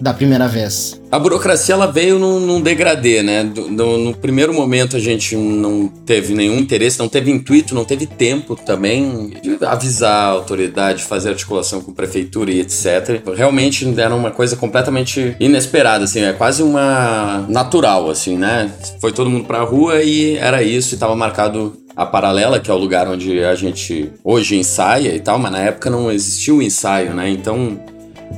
[0.00, 1.00] da primeira vez?
[1.10, 3.42] A burocracia ela veio num, num degradê, né?
[3.42, 8.06] No, no, primeiro momento a gente não teve nenhum interesse, não teve intuito, não teve
[8.06, 13.22] tempo também de avisar a autoridade, fazer articulação com a prefeitura e etc.
[13.34, 18.70] Realmente era uma coisa completamente inesperada, assim, é quase uma natural, assim, né?
[19.00, 22.74] Foi todo mundo pra rua e era isso, e estava marcado a Paralela, que é
[22.74, 26.62] o lugar onde a gente hoje ensaia e tal, mas na época não existia o
[26.62, 27.28] ensaio, né?
[27.28, 27.80] Então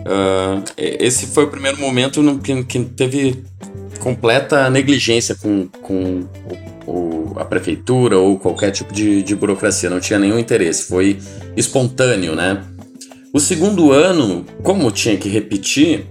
[0.00, 3.44] Uh, esse foi o primeiro momento no que, que teve
[4.00, 6.26] completa negligência com, com
[6.86, 11.18] o, o, a prefeitura ou qualquer tipo de, de burocracia, não tinha nenhum interesse, foi
[11.56, 12.64] espontâneo, né?
[13.32, 16.06] O segundo ano, como tinha que repetir,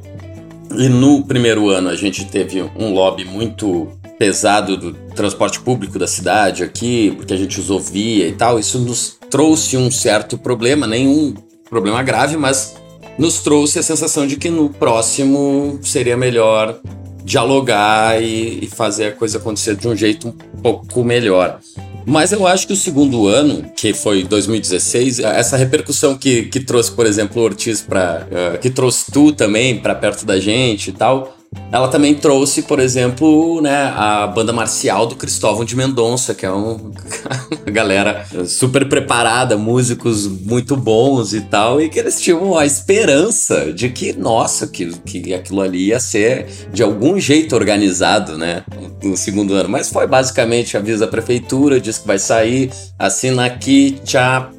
[0.78, 6.08] e no primeiro ano a gente teve um lobby muito pesado do transporte público da
[6.08, 10.86] cidade aqui, porque a gente usou via e tal, isso nos trouxe um certo problema,
[10.86, 11.34] nenhum
[11.70, 12.76] problema grave, mas
[13.20, 16.80] nos trouxe a sensação de que no próximo seria melhor
[17.24, 21.60] dialogar e, e fazer a coisa acontecer de um jeito um pouco melhor.
[22.06, 26.92] Mas eu acho que o segundo ano, que foi 2016, essa repercussão que, que trouxe,
[26.92, 28.26] por exemplo, o Ortiz para.
[28.32, 31.38] Uh, que trouxe tu também para perto da gente e tal,
[31.72, 36.52] ela também trouxe, por exemplo, né, a banda marcial do Cristóvão de Mendonça, que é
[36.52, 36.92] um,
[37.52, 43.72] uma galera super preparada, músicos muito bons e tal, e que eles tinham a esperança
[43.72, 48.64] de que, nossa, que, que aquilo ali ia ser de algum jeito organizado, né,
[49.04, 49.70] no segundo ano.
[49.70, 54.50] Mas foi basicamente avisa a prefeitura, diz que vai sair, assina aqui, tchá,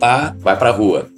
[0.40, 1.08] vai pra rua.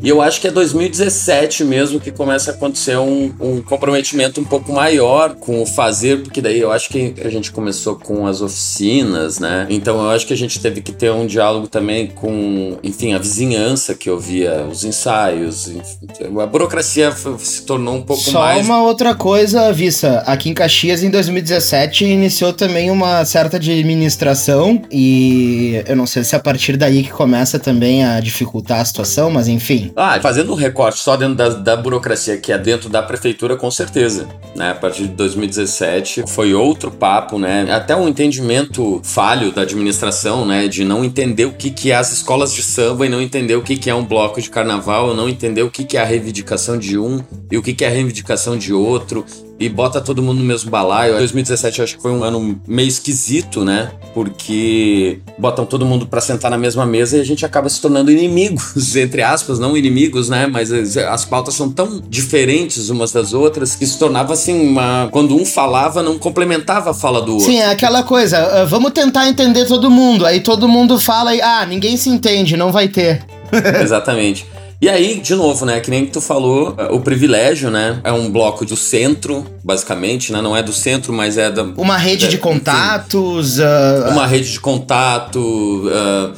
[0.00, 4.44] E eu acho que é 2017 mesmo que começa a acontecer um, um, comprometimento um
[4.44, 8.40] pouco maior com o fazer, porque daí eu acho que a gente começou com as
[8.40, 9.66] oficinas, né?
[9.68, 13.18] Então eu acho que a gente teve que ter um diálogo também com, enfim, a
[13.18, 15.68] vizinhança que ouvia os ensaios.
[15.68, 18.64] Enfim, a burocracia se tornou um pouco Só mais.
[18.64, 20.18] Só uma outra coisa, Vissa.
[20.26, 26.34] Aqui em Caxias, em 2017, iniciou também uma certa administração, e eu não sei se
[26.36, 29.87] é a partir daí que começa também a dificultar a situação, mas enfim.
[29.96, 33.70] Ah, fazendo um recorte só dentro da, da, burocracia que é dentro da prefeitura, com
[33.70, 34.28] certeza.
[34.54, 34.70] Né?
[34.70, 37.66] A partir de 2017 foi outro papo, né?
[37.70, 40.68] Até um entendimento falho da administração, né?
[40.68, 43.62] De não entender o que, que é as escolas de samba e não entender o
[43.62, 46.78] que, que é um bloco de carnaval, não entender o que, que é a reivindicação
[46.78, 49.24] de um e o que, que é a reivindicação de outro
[49.60, 51.16] e bota todo mundo no mesmo balaio.
[51.18, 53.90] 2017 acho que foi um ano meio esquisito, né?
[54.14, 58.10] Porque botam todo mundo para sentar na mesma mesa e a gente acaba se tornando
[58.10, 60.46] inimigos, entre aspas, não inimigos, né?
[60.46, 65.08] Mas as pautas são tão diferentes umas das outras que se tornava assim uma.
[65.10, 67.46] Quando um falava, não complementava a fala do outro.
[67.46, 70.24] Sim, é aquela coisa, uh, vamos tentar entender todo mundo.
[70.24, 73.24] Aí todo mundo fala e, ah, ninguém se entende, não vai ter.
[73.82, 74.46] Exatamente.
[74.80, 78.30] E aí, de novo, né, que nem tu falou, é, o privilégio, né, é um
[78.30, 81.64] bloco do centro, basicamente, né, não é do centro, mas é da...
[81.64, 83.58] Uma rede é, de contatos...
[83.58, 86.32] Uh, uma rede de contato, uh,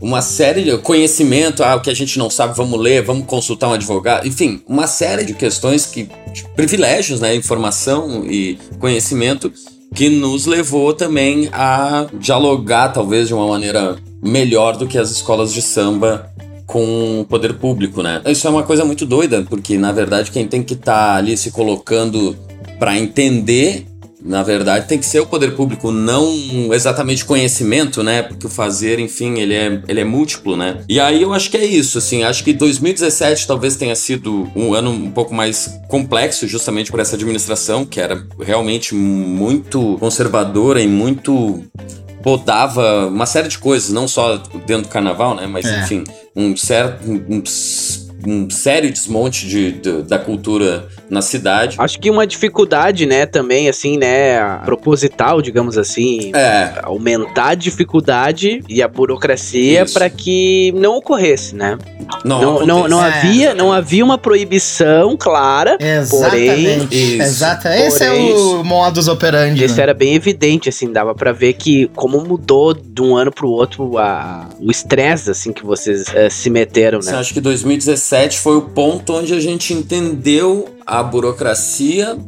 [0.00, 3.68] uma série de conhecimento, ah, o que a gente não sabe, vamos ler, vamos consultar
[3.68, 9.52] um advogado, enfim, uma série de questões que, de privilégios, né, informação e conhecimento
[9.94, 15.52] que nos levou também a dialogar, talvez, de uma maneira melhor do que as escolas
[15.52, 16.32] de samba
[16.72, 18.22] com o poder público, né?
[18.24, 21.36] Isso é uma coisa muito doida, porque na verdade quem tem que estar tá ali
[21.36, 22.34] se colocando
[22.78, 23.86] para entender,
[24.24, 28.22] na verdade, tem que ser o poder público, não exatamente conhecimento, né?
[28.22, 30.84] Porque o fazer, enfim, ele é, ele é múltiplo, né?
[30.88, 34.74] E aí eu acho que é isso, assim, acho que 2017 talvez tenha sido um
[34.74, 40.86] ano um pouco mais complexo, justamente por essa administração, que era realmente muito conservadora e
[40.86, 41.64] muito
[42.22, 45.46] podava uma série de coisas, não só dentro do carnaval, né?
[45.46, 45.80] Mas, é.
[45.80, 46.04] enfim,
[46.34, 47.10] um certo.
[47.10, 47.42] Um, um
[48.50, 51.76] sério desmonte de, de, da cultura na cidade.
[51.78, 56.80] Acho que uma dificuldade, né, também, assim, né, proposital, digamos assim, é.
[56.82, 61.78] aumentar a dificuldade e a burocracia para que não ocorresse, né?
[62.24, 63.08] Não, não, não, não é.
[63.08, 66.86] havia, não havia uma proibição clara, Exatamente.
[66.86, 67.20] porém...
[67.20, 67.68] Exato.
[67.68, 69.62] Esse é o modus operandi.
[69.62, 69.82] Esse né?
[69.82, 73.98] era bem evidente, assim, dava para ver que como mudou de um ano pro outro
[73.98, 77.04] a, o estresse, assim, que vocês uh, se meteram, né?
[77.04, 82.18] Você acha que 2017 2017 foi o ponto onde a gente entendeu a burocracia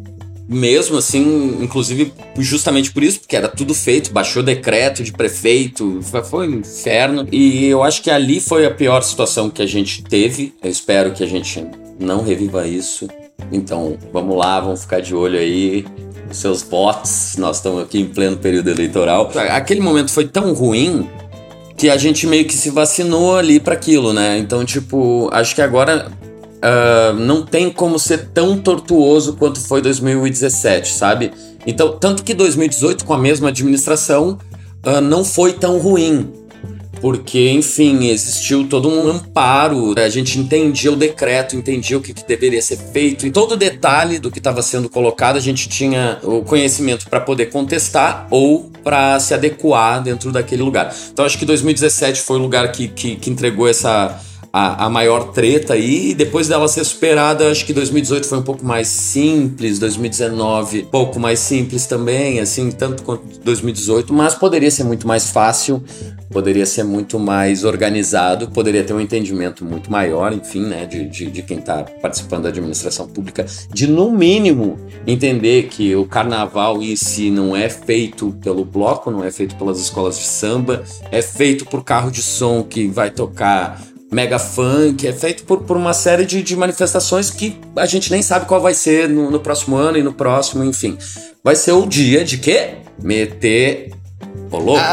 [0.46, 6.48] mesmo assim, inclusive justamente por isso, porque era tudo feito, baixou decreto de prefeito, foi
[6.48, 7.26] um inferno.
[7.32, 10.54] E eu acho que ali foi a pior situação que a gente teve.
[10.62, 11.66] Eu espero que a gente
[11.98, 13.08] não reviva isso.
[13.50, 15.86] Então, vamos lá, vamos ficar de olho aí
[16.30, 17.36] seus votos.
[17.38, 19.30] Nós estamos aqui em pleno período eleitoral.
[19.50, 21.08] Aquele momento foi tão ruim
[21.76, 24.38] que a gente meio que se vacinou ali para aquilo, né?
[24.38, 30.92] Então, tipo, acho que agora uh, não tem como ser tão tortuoso quanto foi 2017,
[30.92, 31.32] sabe?
[31.66, 34.38] Então, tanto que 2018, com a mesma administração,
[34.86, 36.43] uh, não foi tão ruim
[37.00, 42.26] porque, enfim, existiu todo um amparo, a gente entendia o decreto, entendia o que, que
[42.26, 46.42] deveria ser feito, e todo detalhe do que estava sendo colocado a gente tinha o
[46.42, 50.94] conhecimento para poder contestar ou para se adequar dentro daquele lugar.
[51.12, 54.20] Então, acho que 2017 foi o lugar que, que, que entregou essa
[54.54, 56.10] a, a maior treta aí.
[56.10, 61.18] E depois dela ser superada, acho que 2018 foi um pouco mais simples, 2019 pouco
[61.18, 65.82] mais simples também, assim, tanto quanto 2018, mas poderia ser muito mais fácil,
[66.30, 71.30] poderia ser muito mais organizado, poderia ter um entendimento muito maior, enfim, né, de, de,
[71.32, 76.94] de quem está participando da administração pública, de no mínimo entender que o carnaval em
[76.94, 81.64] si não é feito pelo bloco, não é feito pelas escolas de samba, é feito
[81.64, 86.24] por carro de som que vai tocar mega funk, é feito por, por uma série
[86.24, 89.98] de, de manifestações que a gente nem sabe qual vai ser no, no próximo ano
[89.98, 90.96] e no próximo, enfim.
[91.42, 92.76] Vai ser o dia de quê?
[93.02, 93.90] Meter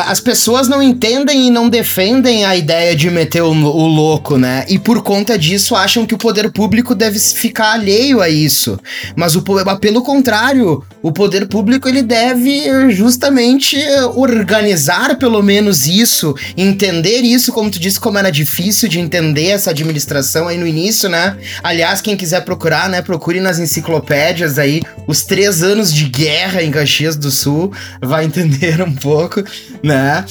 [0.08, 4.66] as pessoas não entendem e não defendem a ideia de meter o, o, louco, né?
[4.68, 8.80] E por conta disso acham que o poder público deve ficar alheio a isso.
[9.16, 9.44] Mas o,
[9.80, 13.78] pelo contrário, o poder público ele deve justamente
[14.16, 19.72] organizar pelo menos isso, entender isso, como tu disse, como era difícil de entender essa
[19.72, 21.38] administração aí no início, né?
[21.64, 26.72] Aliás, quem quiser procurar, né, procure nas enciclopédias aí os três anos de guerra em
[26.72, 29.44] Caxias do Sul, vai entender um pouco
[29.84, 30.26] né?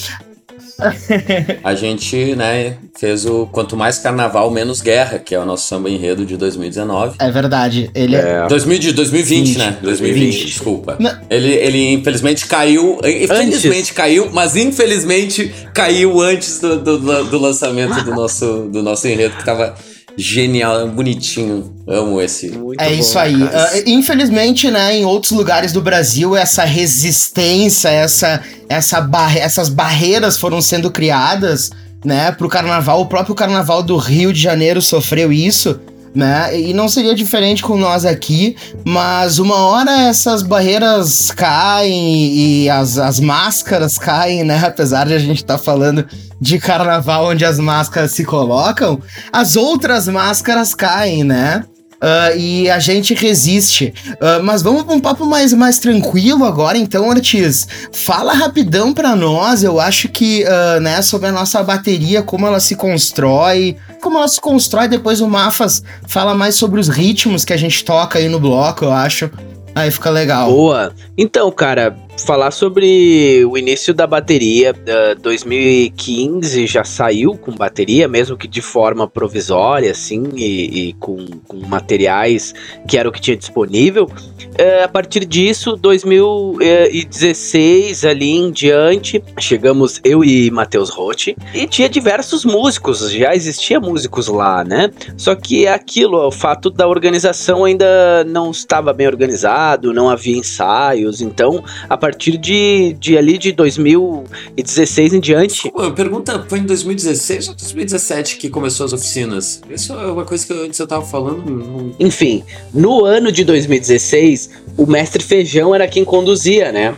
[1.63, 5.89] a gente, né, fez o Quanto Mais Carnaval, Menos Guerra, que é o nosso samba
[5.89, 7.15] enredo de 2019.
[7.19, 7.91] É verdade.
[7.93, 8.43] Ele é.
[8.43, 8.47] é...
[8.47, 9.77] 2000, 2020, 20, né?
[9.81, 10.45] 2020, 2020.
[10.45, 10.97] desculpa.
[11.29, 12.99] Ele, ele infelizmente caiu.
[13.03, 13.91] Infelizmente antes.
[13.91, 19.45] caiu, mas infelizmente caiu antes do, do, do lançamento do nosso, do nosso enredo, que
[19.45, 19.75] tava
[20.17, 21.73] genial, bonitinho.
[21.87, 22.49] Amo esse.
[22.49, 23.41] Muito é bom, isso aí.
[23.41, 23.49] Uh,
[23.85, 30.61] infelizmente, né, em outros lugares do Brasil, essa resistência, essa, essa barre essas barreiras foram
[30.61, 31.71] sendo criadas,
[32.03, 33.01] né, pro carnaval.
[33.01, 35.79] O próprio carnaval do Rio de Janeiro sofreu isso
[36.13, 36.59] né?
[36.59, 42.97] E não seria diferente com nós aqui, mas uma hora essas barreiras caem e as,
[42.97, 44.61] as máscaras caem, né?
[44.65, 46.05] Apesar de a gente estar tá falando
[46.39, 48.99] de carnaval onde as máscaras se colocam,
[49.31, 51.63] as outras máscaras caem, né?
[52.01, 53.93] Uh, e a gente resiste.
[54.13, 57.67] Uh, mas vamos para um papo mais, mais tranquilo agora, então, Ortiz.
[57.91, 62.59] Fala rapidão para nós, eu acho que, uh, né, sobre a nossa bateria, como ela
[62.59, 67.53] se constrói, como ela se constrói, depois o Mafas fala mais sobre os ritmos que
[67.53, 69.29] a gente toca aí no bloco, eu acho.
[69.75, 70.49] Aí fica legal.
[70.51, 70.93] Boa.
[71.17, 74.73] Então, cara, falar sobre o início da bateria.
[74.73, 81.25] Uh, 2015 já saiu com bateria, mesmo que de forma provisória, assim, e, e com,
[81.47, 82.53] com, materiais
[82.87, 84.05] que era o que tinha disponível.
[84.05, 91.89] Uh, a partir disso, 2016 ali em diante, chegamos eu e Matheus Rotti, e tinha
[91.89, 94.91] diversos músicos, já existia músicos lá, né?
[95.17, 100.37] Só que é aquilo, o fato da organização ainda não estava bem organizado, não havia
[100.37, 105.63] ensaios, então a partir de, de ali de 2016 em diante.
[105.63, 109.61] Desculpa, pergunta, foi em 2016 ou 2017 que começou as oficinas?
[109.69, 111.43] Isso é uma coisa que antes eu tava falando.
[111.45, 111.91] Não...
[111.99, 112.43] Enfim,
[112.73, 116.95] no ano de 2016, o mestre Feijão era quem conduzia, né?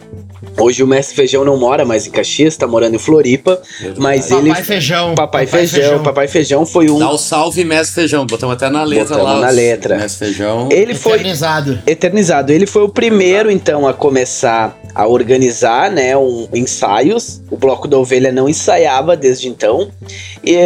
[0.57, 3.61] Hoje o Mestre Feijão não mora mais em Caxias, tá morando em Floripa.
[3.97, 4.49] Mas Papai ele.
[4.49, 5.15] Papai Feijão.
[5.15, 5.81] Papai, Feijão.
[5.81, 6.03] Feijão.
[6.03, 6.99] Papai Feijão foi um.
[6.99, 8.25] Dá o salve, Mestre Feijão.
[8.25, 9.47] Botamos até na letra Botamos lá.
[9.47, 9.97] na letra.
[9.97, 10.69] Mestre Feijão.
[10.71, 11.13] Ele foi.
[11.13, 11.79] Eternizado.
[11.87, 12.51] Eternizado.
[12.51, 17.41] Ele foi o primeiro, então, a começar a organizar, né, um, ensaios.
[17.49, 19.89] O Bloco da Ovelha não ensaiava desde então.
[20.43, 20.57] E,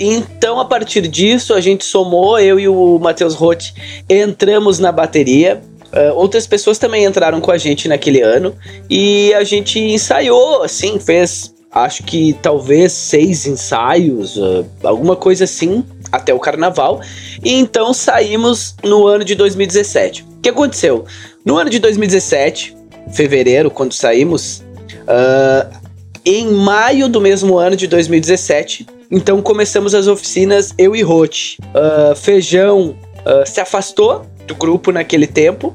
[0.00, 3.72] então, a partir disso, a gente somou, eu e o Matheus Roth
[4.08, 8.54] entramos na bateria Uh, outras pessoas também entraram com a gente naquele ano
[8.90, 15.84] e a gente ensaiou, assim, fez acho que talvez seis ensaios, uh, alguma coisa assim,
[16.10, 17.00] até o carnaval.
[17.44, 20.22] E então saímos no ano de 2017.
[20.22, 21.04] O que aconteceu?
[21.44, 22.76] No ano de 2017,
[23.12, 24.64] fevereiro, quando saímos,
[25.02, 25.86] uh,
[26.24, 31.58] em maio do mesmo ano de 2017, Então começamos as oficinas, eu e Rote.
[31.68, 35.72] Uh, Feijão uh, se afastou do grupo naquele tempo.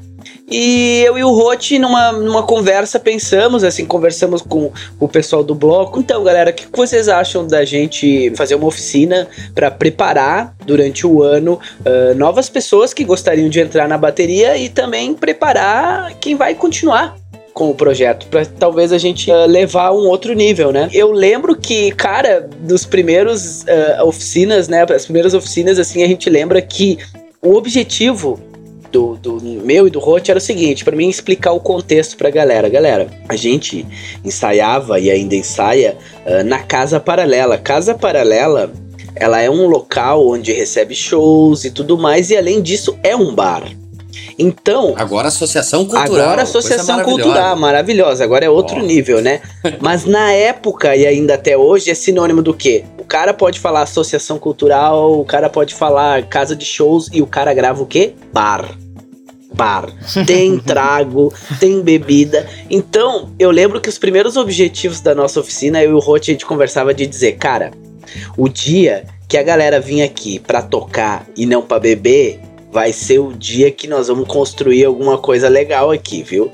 [0.50, 5.54] E eu e o Rote, numa, numa conversa, pensamos, assim, conversamos com o pessoal do
[5.54, 5.98] bloco.
[5.98, 11.22] Então, galera, o que vocês acham da gente fazer uma oficina para preparar durante o
[11.22, 16.54] ano uh, novas pessoas que gostariam de entrar na bateria e também preparar quem vai
[16.54, 17.21] continuar
[17.52, 20.88] com o projeto, para talvez a gente uh, levar um outro nível, né?
[20.92, 24.82] Eu lembro que, cara, dos primeiros uh, oficinas, né?
[24.82, 26.98] As primeiras oficinas, assim, a gente lembra que
[27.42, 28.40] o objetivo
[28.90, 32.30] do, do meu e do Roth era o seguinte, para mim explicar o contexto pra
[32.30, 32.68] galera.
[32.68, 33.86] Galera, a gente
[34.24, 37.58] ensaiava e ainda ensaia uh, na Casa Paralela.
[37.58, 38.72] Casa Paralela,
[39.14, 43.34] ela é um local onde recebe shows e tudo mais, e além disso é um
[43.34, 43.81] bar.
[44.38, 44.94] Então.
[44.96, 46.26] Agora associação cultural.
[46.26, 48.24] Agora associação cultural, maravilhosa.
[48.24, 48.82] Agora é outro oh.
[48.82, 49.40] nível, né?
[49.80, 52.84] Mas na época e ainda até hoje é sinônimo do quê?
[52.98, 57.26] O cara pode falar associação cultural, o cara pode falar casa de shows e o
[57.26, 58.14] cara grava o quê?
[58.32, 58.76] Bar
[59.54, 59.86] bar,
[60.26, 62.48] tem trago, tem bebida.
[62.70, 66.32] Então, eu lembro que os primeiros objetivos da nossa oficina, eu e o Roth, a
[66.32, 67.70] gente conversava de dizer, cara,
[68.36, 72.40] o dia que a galera vinha aqui para tocar e não para beber,
[72.72, 76.50] vai ser o dia que nós vamos construir alguma coisa legal aqui, viu?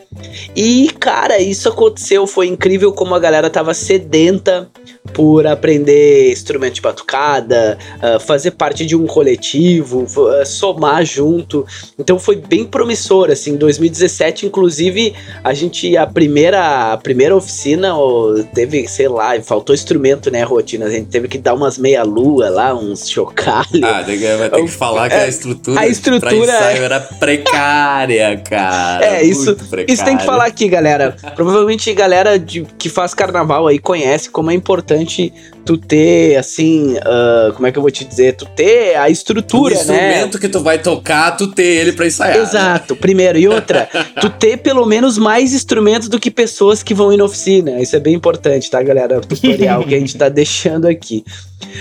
[0.54, 4.68] E, cara, isso aconteceu, foi incrível como a galera tava sedenta
[5.12, 11.64] por aprender instrumento de batucada, uh, fazer parte de um coletivo, uh, somar junto.
[11.96, 18.42] Então foi bem promissor, assim, 2017, inclusive, a gente, a primeira, a primeira oficina, oh,
[18.52, 22.74] teve, sei lá, faltou instrumento, né, rotina, a gente teve que dar umas meia-lua lá,
[22.74, 23.82] uns chocalhos.
[23.84, 29.04] Ah, vai ter que falar que a é, estrutura, a estrutura ensaio era precária, cara.
[29.04, 31.16] É, isso, isso tem que falar aqui, galera.
[31.34, 35.32] Provavelmente galera de, que faz carnaval aí conhece como é importante
[35.68, 38.34] tu ter, assim, uh, como é que eu vou te dizer?
[38.36, 39.82] Tu ter a estrutura, o né?
[39.82, 42.38] instrumento que tu vai tocar, tu ter ele pra ensaiar.
[42.38, 42.42] Né?
[42.42, 43.00] Exato, né?
[43.00, 43.36] primeiro.
[43.36, 43.86] E outra,
[44.18, 47.82] tu ter pelo menos mais instrumentos do que pessoas que vão ir na oficina.
[47.82, 49.18] Isso é bem importante, tá, galera?
[49.18, 51.22] O tutorial que a gente tá deixando aqui.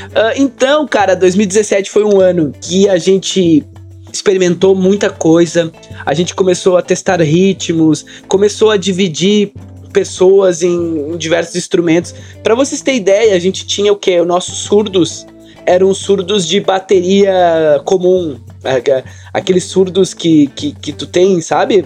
[0.07, 3.65] Uh, então, cara, 2017 foi um ano que a gente
[4.11, 5.71] experimentou muita coisa,
[6.05, 9.51] a gente começou a testar ritmos, começou a dividir
[9.91, 12.13] pessoas em, em diversos instrumentos.
[12.43, 14.19] Para vocês terem ideia, a gente tinha o que?
[14.19, 15.25] Os nossos surdos
[15.65, 21.85] eram surdos de bateria comum, é, aqueles surdos que, que, que tu tem, sabe?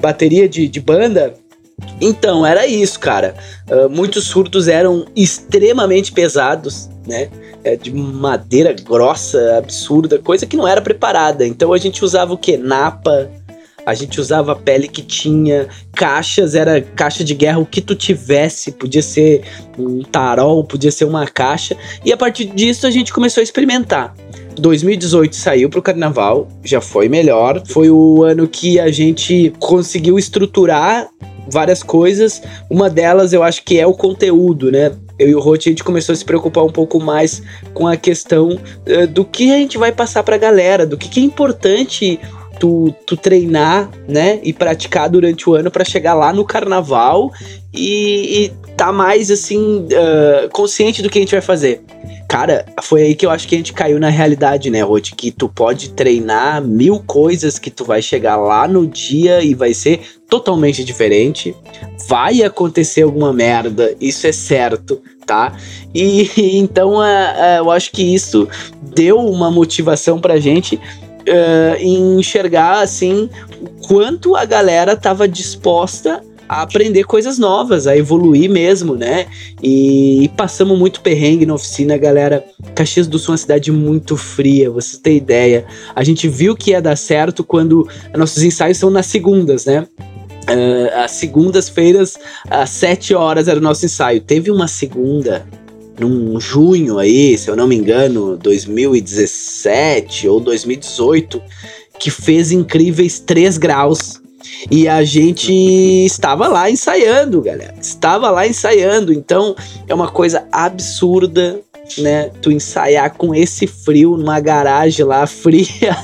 [0.00, 1.34] Bateria de, de banda.
[2.00, 3.34] Então, era isso, cara.
[3.68, 7.28] Uh, muitos surdos eram extremamente pesados, né?
[7.64, 11.46] É, de madeira grossa, absurda, coisa que não era preparada.
[11.46, 12.56] Então a gente usava o que?
[12.56, 13.30] Napa,
[13.84, 17.94] a gente usava a pele que tinha, caixas, era caixa de guerra, o que tu
[17.94, 19.42] tivesse, podia ser
[19.78, 24.14] um tarol, podia ser uma caixa, e a partir disso a gente começou a experimentar.
[24.56, 27.62] 2018 saiu pro carnaval, já foi melhor.
[27.66, 31.08] Foi o ano que a gente conseguiu estruturar
[31.52, 32.42] várias coisas.
[32.70, 34.92] Uma delas eu acho que é o conteúdo, né?
[35.18, 37.42] Eu e o Roth a gente começou a se preocupar um pouco mais
[37.74, 41.20] com a questão uh, do que a gente vai passar pra galera, do que, que
[41.20, 42.18] é importante
[42.62, 47.32] tu, tu treinar, né, e praticar durante o ano para chegar lá no carnaval
[47.74, 51.82] e, e tá mais assim uh, consciente do que a gente vai fazer.
[52.28, 55.10] Cara, foi aí que eu acho que a gente caiu na realidade, né, Rod?
[55.16, 59.74] Que tu pode treinar mil coisas que tu vai chegar lá no dia e vai
[59.74, 61.56] ser totalmente diferente.
[62.08, 65.56] Vai acontecer alguma merda, isso é certo, tá?
[65.92, 68.48] E então uh, uh, eu acho que isso
[68.94, 70.78] deu uma motivação pra gente
[71.28, 73.28] uh, em enxergar assim
[73.60, 79.26] o quanto a galera tava disposta a aprender coisas novas, a evoluir mesmo, né?
[79.62, 82.44] E, e, passamos muito perrengue na oficina, galera.
[82.74, 85.64] Caxias do Sul é uma cidade muito fria, você tem ideia.
[85.94, 89.86] A gente viu que ia dar certo quando nossos ensaios são nas segundas, né?
[90.42, 92.18] Uh, as segundas-feiras,
[92.50, 94.20] às 7 horas era o nosso ensaio.
[94.20, 95.46] Teve uma segunda
[95.98, 101.42] num junho aí, se eu não me engano, 2017 ou 2018,
[101.98, 104.20] que fez incríveis 3 graus.
[104.70, 105.52] E a gente
[106.04, 107.74] estava lá ensaiando, galera.
[107.80, 109.12] Estava lá ensaiando.
[109.12, 109.54] Então
[109.86, 111.60] é uma coisa absurda,
[111.98, 112.30] né?
[112.40, 115.96] Tu ensaiar com esse frio numa garagem lá fria.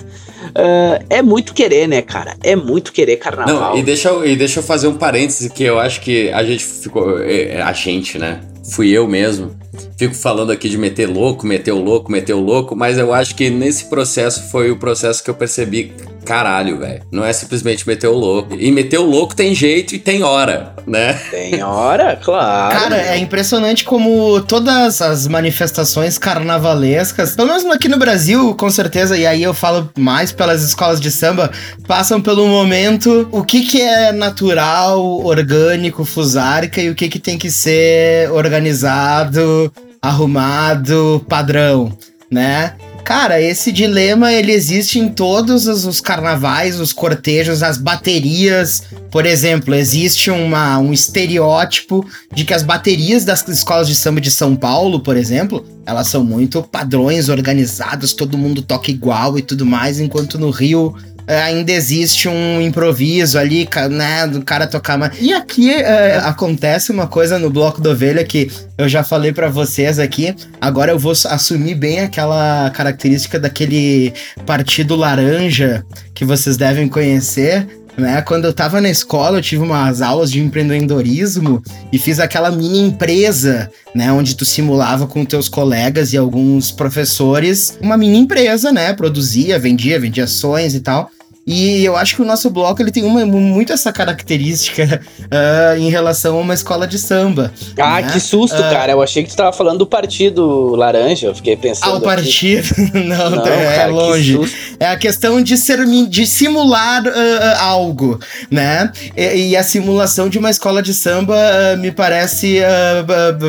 [0.48, 2.36] Uh, é muito querer, né, cara?
[2.42, 3.72] É muito querer carnaval.
[3.72, 6.42] Não, e deixa, eu, e deixa eu fazer um parêntese que eu acho que a
[6.44, 7.20] gente ficou.
[7.22, 8.40] É, a gente, né?
[8.70, 9.56] Fui eu mesmo.
[9.96, 13.34] Fico falando aqui de meter louco, meter o louco, meter o louco, mas eu acho
[13.34, 15.92] que nesse processo foi o processo que eu percebi
[16.28, 17.00] caralho, velho.
[17.10, 18.54] Não é simplesmente meter o louco.
[18.54, 21.14] E meter o louco tem jeito e tem hora, né?
[21.30, 22.78] Tem hora, claro.
[22.78, 29.16] Cara, é impressionante como todas as manifestações carnavalescas, pelo menos aqui no Brasil, com certeza,
[29.16, 31.50] e aí eu falo mais pelas escolas de samba,
[31.86, 37.38] passam pelo momento o que que é natural, orgânico, fusárika e o que que tem
[37.38, 39.72] que ser organizado,
[40.02, 41.96] arrumado, padrão,
[42.30, 42.74] né?
[43.04, 48.82] Cara, esse dilema ele existe em todos os, os carnavais, os cortejos, as baterias.
[49.10, 54.30] Por exemplo, existe uma, um estereótipo de que as baterias das escolas de samba de
[54.30, 59.64] São Paulo, por exemplo, elas são muito padrões organizados, todo mundo toca igual e tudo
[59.64, 60.94] mais, enquanto no Rio
[61.36, 65.12] ainda existe um improviso ali, né, do cara tocar mais.
[65.20, 69.48] E aqui é, acontece uma coisa no Bloco da Ovelha que eu já falei pra
[69.48, 74.12] vocês aqui, agora eu vou assumir bem aquela característica daquele
[74.46, 77.66] partido laranja que vocês devem conhecer.
[77.96, 78.22] Né?
[78.22, 81.60] Quando eu tava na escola, eu tive umas aulas de empreendedorismo
[81.92, 84.12] e fiz aquela mini empresa, né?
[84.12, 88.92] Onde tu simulava com teus colegas e alguns professores uma mini empresa, né?
[88.92, 91.10] Produzia, vendia, vendia ações e tal.
[91.50, 95.00] E eu acho que o nosso bloco ele tem uma, muito essa característica
[95.32, 97.50] ah, em relação a uma escola de samba.
[97.78, 98.12] Ah, né?
[98.12, 98.70] que susto, Ah.
[98.70, 98.92] cara.
[98.92, 101.26] Eu achei que tu tava falando do partido laranja.
[101.28, 101.90] Eu fiquei pensando.
[101.90, 102.68] Ah, o partido.
[102.92, 104.38] Não, Não, é cara, longe.
[104.78, 108.20] É a questão de ser de simular ah, algo,
[108.50, 108.92] né?
[109.16, 111.34] E, e a simulação de uma escola de samba
[111.78, 112.60] me parece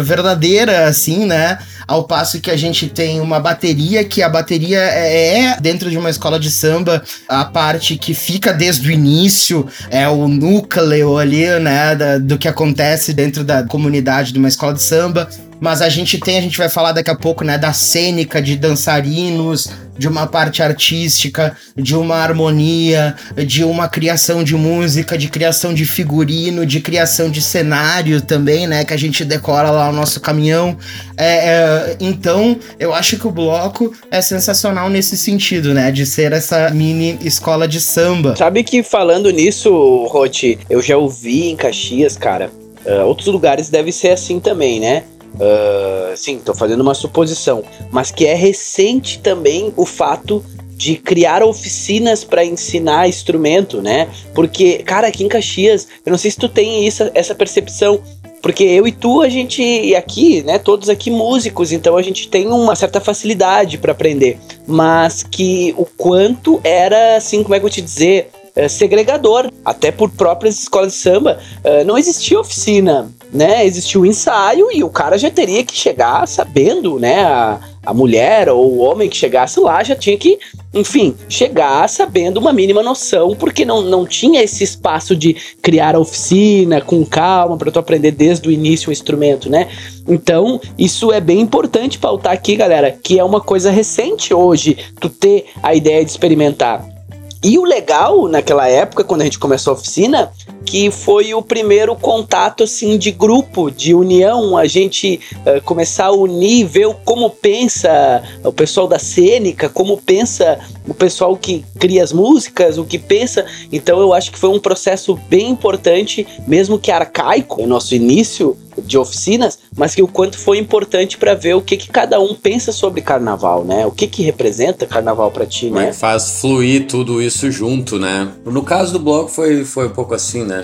[0.01, 1.57] verdadeira, assim, né?
[1.85, 5.97] Ao passo que a gente tem uma bateria, que a bateria é, é, dentro de
[5.97, 11.47] uma escola de samba, a parte que fica desde o início, é o núcleo ali,
[11.59, 11.95] né?
[11.95, 15.29] da- do que acontece dentro da comunidade de uma escola de samba.
[15.59, 18.55] Mas a gente tem, a gente vai falar daqui a pouco, né, da cênica, de
[18.55, 25.73] dançarinos, de uma parte artística, de uma harmonia, de uma criação de música, de criação
[25.73, 30.21] de figurino, de criação de cenário também, né, que a gente decora lá o nosso
[30.21, 30.77] caminhão.
[31.17, 36.31] É, é, então, eu acho que o bloco é sensacional nesse sentido, né, de ser
[36.31, 38.35] essa mini escola de samba.
[38.37, 42.49] Sabe que falando nisso, Roti, eu já ouvi em Caxias, cara.
[42.87, 45.03] ah, outros lugares deve ser assim também, né?
[45.39, 47.63] Ah, sim, tô fazendo uma suposição.
[47.91, 50.43] Mas que é recente também o fato
[50.75, 54.07] de criar oficinas para ensinar instrumento, né?
[54.33, 57.99] Porque, cara, aqui em Caxias, eu não sei se tu tem isso, essa percepção.
[58.41, 62.47] Porque eu e tu, a gente, aqui, né, todos aqui músicos, então a gente tem
[62.47, 64.37] uma certa facilidade para aprender.
[64.65, 68.29] Mas que o quanto era, assim, como é que eu te dizer,
[68.59, 73.65] eh, segregador, até por próprias escolas de samba, eh, não existia oficina, né?
[73.65, 77.23] Existia o ensaio e o cara já teria que chegar sabendo, né?
[77.23, 80.37] A, a mulher ou o homem que chegasse lá já tinha que,
[80.73, 85.99] enfim, chegar sabendo uma mínima noção, porque não, não tinha esse espaço de criar a
[85.99, 89.69] oficina com calma para tu aprender desde o início o instrumento, né?
[90.05, 95.07] Então, isso é bem importante pautar aqui, galera, que é uma coisa recente hoje, tu
[95.07, 96.98] ter a ideia de experimentar.
[97.43, 100.31] E o legal naquela época, quando a gente começou a oficina,
[100.69, 106.11] que foi o primeiro contato assim de grupo, de união, a gente eh, começar a
[106.11, 112.13] unir, ver como pensa o pessoal da cênica, como pensa o pessoal que cria as
[112.13, 113.47] músicas, o que pensa.
[113.71, 118.55] Então eu acho que foi um processo bem importante, mesmo que arcaico, o nosso início
[118.81, 122.33] de oficinas, mas que o quanto foi importante para ver o que, que cada um
[122.33, 123.85] pensa sobre carnaval, né?
[123.85, 125.87] O que que representa carnaval para ti, né?
[125.87, 128.31] que faz fluir tudo isso junto, né?
[128.45, 130.58] No caso do bloco foi, foi um pouco assim, né?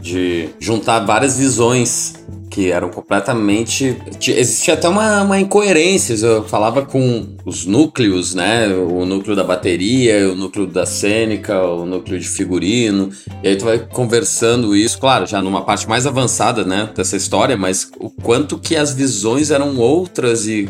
[0.00, 2.14] De juntar várias visões
[2.50, 3.96] que eram completamente.
[4.18, 6.14] ti- Existia até uma, uma incoerência.
[6.24, 8.68] Eu falava com os núcleos, né?
[8.68, 13.10] O núcleo da bateria, o núcleo da cênica, o núcleo de figurino.
[13.42, 16.88] E aí tu vai conversando isso, claro, já numa parte mais avançada, né?
[16.94, 20.68] Dessa história, mas o quanto que as visões eram outras e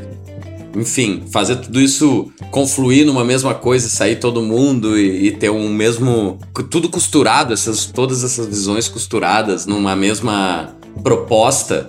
[0.76, 5.68] enfim, fazer tudo isso confluir numa mesma coisa, sair todo mundo e, e ter um
[5.68, 6.38] mesmo.
[6.70, 11.88] Tudo costurado, essas, todas essas visões costuradas numa mesma proposta,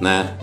[0.00, 0.36] né?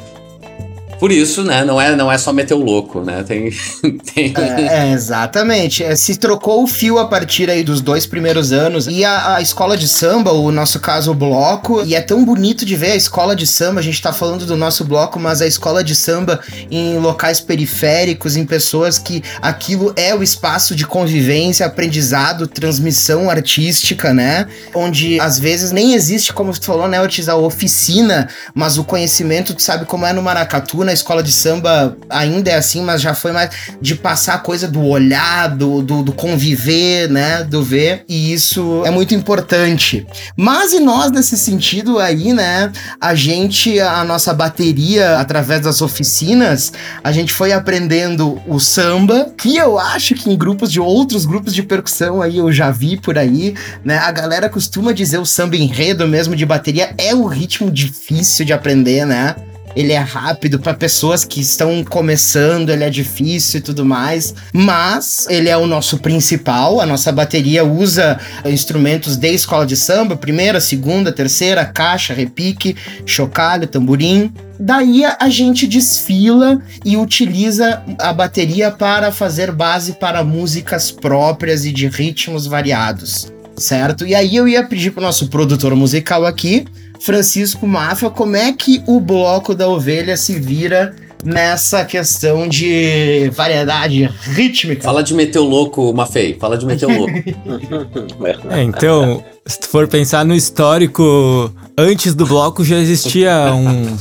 [1.04, 3.26] Por isso, né, não é, não é só meter o louco, né?
[3.28, 3.52] Tem.
[4.16, 5.84] tem É, é, exatamente.
[5.84, 8.88] É, Se trocou o fio a partir aí dos dois primeiros anos.
[8.88, 12.66] E a, a escola de samba, o nosso caso, o bloco, e é tão bonito
[12.66, 13.82] de ver a escola de samba.
[13.82, 16.40] A gente tá falando do nosso bloco, mas a escola de samba
[16.72, 24.14] em locais periféricos, em pessoas que aquilo é o espaço de convivência, aprendizado, transmissão artística,
[24.14, 24.48] né?
[24.74, 29.54] Onde às vezes nem existe, como tu falou, né, Ortiz, a oficina, mas o conhecimento,
[29.54, 33.14] tu sabe como é no Maracatu, na escola de samba ainda é assim, mas já
[33.14, 33.50] foi mais
[33.82, 37.44] de passar a coisa do olhar, do, do, do conviver, né?
[37.44, 38.04] Do ver.
[38.08, 40.06] E isso é muito importante.
[40.38, 42.72] Mas e nós, nesse sentido aí, né?
[43.00, 46.74] A gente, a nossa bateria, através das oficinas,
[47.04, 51.54] a gente foi aprendendo o samba, que eu acho que em grupos de outros grupos
[51.54, 53.98] de percussão aí eu já vi por aí, né?
[53.98, 58.54] A galera costuma dizer o samba enredo mesmo de bateria é um ritmo difícil de
[58.54, 59.36] aprender, né?
[59.76, 65.26] Ele é rápido para pessoas que estão começando, ele é difícil e tudo mais, mas
[65.30, 66.80] ele é o nosso principal.
[66.80, 73.68] A nossa bateria usa instrumentos de escola de samba, primeira, segunda, terceira, caixa, repique, chocalho,
[73.68, 74.32] tamborim.
[74.60, 81.72] Daí a gente desfila e utiliza a bateria para fazer base para músicas próprias e
[81.72, 84.06] de ritmos variados, certo?
[84.06, 86.66] E aí eu ia pedir pro nosso produtor musical aqui
[87.04, 94.10] Francisco Mafra, como é que o bloco da ovelha se vira nessa questão de variedade
[94.22, 94.84] rítmica?
[94.84, 96.38] Fala de meter o louco, Mafei.
[96.40, 97.12] Fala de meter o louco.
[98.50, 103.98] é, então, se tu for pensar no histórico, antes do bloco já existia um,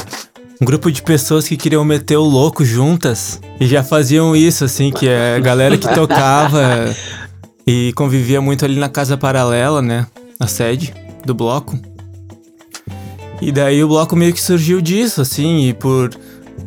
[0.60, 4.92] um grupo de pessoas que queriam meter o louco juntas e já faziam isso, assim,
[4.92, 6.94] que é a galera que tocava
[7.66, 10.06] e convivia muito ali na casa paralela, né?
[10.38, 10.94] A sede
[11.26, 11.76] do bloco.
[13.42, 16.10] E daí o bloco meio que surgiu disso, assim, e por,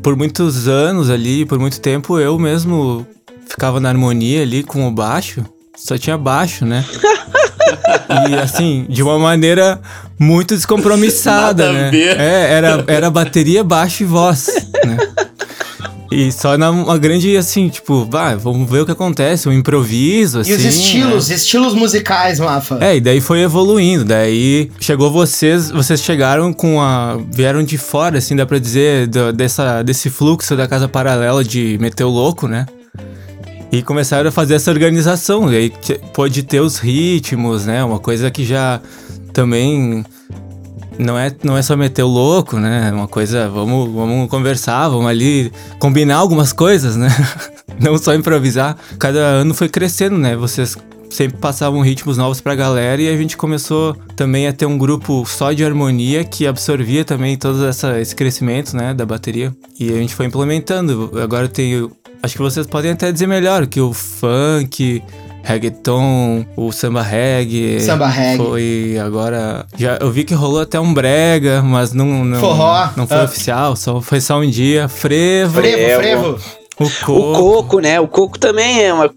[0.03, 3.07] por muitos anos ali, por muito tempo, eu mesmo
[3.47, 5.45] ficava na harmonia ali com o baixo.
[5.73, 6.83] Só tinha baixo, né?
[8.29, 9.79] e assim, de uma maneira
[10.19, 11.91] muito descompromissada, né?
[11.95, 14.49] É, era, era bateria, baixo e voz,
[14.85, 14.97] né?
[16.11, 20.39] E só na uma grande, assim, tipo, vai, vamos ver o que acontece, um improviso,
[20.39, 20.51] assim.
[20.51, 21.35] E os assim, estilos, né?
[21.35, 22.77] estilos musicais, Mafa.
[22.79, 24.05] É, e daí foi evoluindo.
[24.05, 27.17] Daí chegou vocês, vocês chegaram com a.
[27.31, 31.77] vieram de fora, assim, dá pra dizer, do, dessa, desse fluxo da casa paralela de
[31.79, 32.65] meter o louco, né?
[33.71, 35.51] E começaram a fazer essa organização.
[35.51, 35.73] E aí
[36.13, 37.83] pôde ter os ritmos, né?
[37.83, 38.79] Uma coisa que já
[39.33, 40.05] também
[40.97, 42.89] não é, não é só meter o louco, né?
[42.89, 47.09] É uma coisa, vamos, vamos conversar, vamos ali combinar algumas coisas, né?
[47.79, 48.77] não só improvisar.
[48.97, 50.35] Cada ano foi crescendo, né?
[50.35, 50.77] Vocês
[51.09, 55.25] sempre passavam ritmos novos pra galera e a gente começou também a ter um grupo
[55.25, 59.55] só de harmonia que absorvia também todo essa, esse crescimento, né, da bateria.
[59.79, 61.11] E a gente foi implementando.
[61.21, 61.89] Agora tem.
[62.21, 65.03] Acho que vocês podem até dizer melhor que o funk
[65.45, 67.79] reggaeton, o samba reggae.
[67.79, 68.37] Samba reggae.
[68.37, 69.65] Foi agora.
[69.77, 72.25] Já, eu vi que rolou até um brega, mas não.
[72.25, 72.89] não Forró.
[72.97, 73.23] Não foi uh.
[73.23, 74.87] oficial, só, foi só um dia.
[74.87, 75.61] Frevo.
[75.61, 76.39] Frevo, frevo.
[76.77, 77.13] O coco.
[77.13, 77.99] o coco, né?
[77.99, 79.09] O coco também é uma.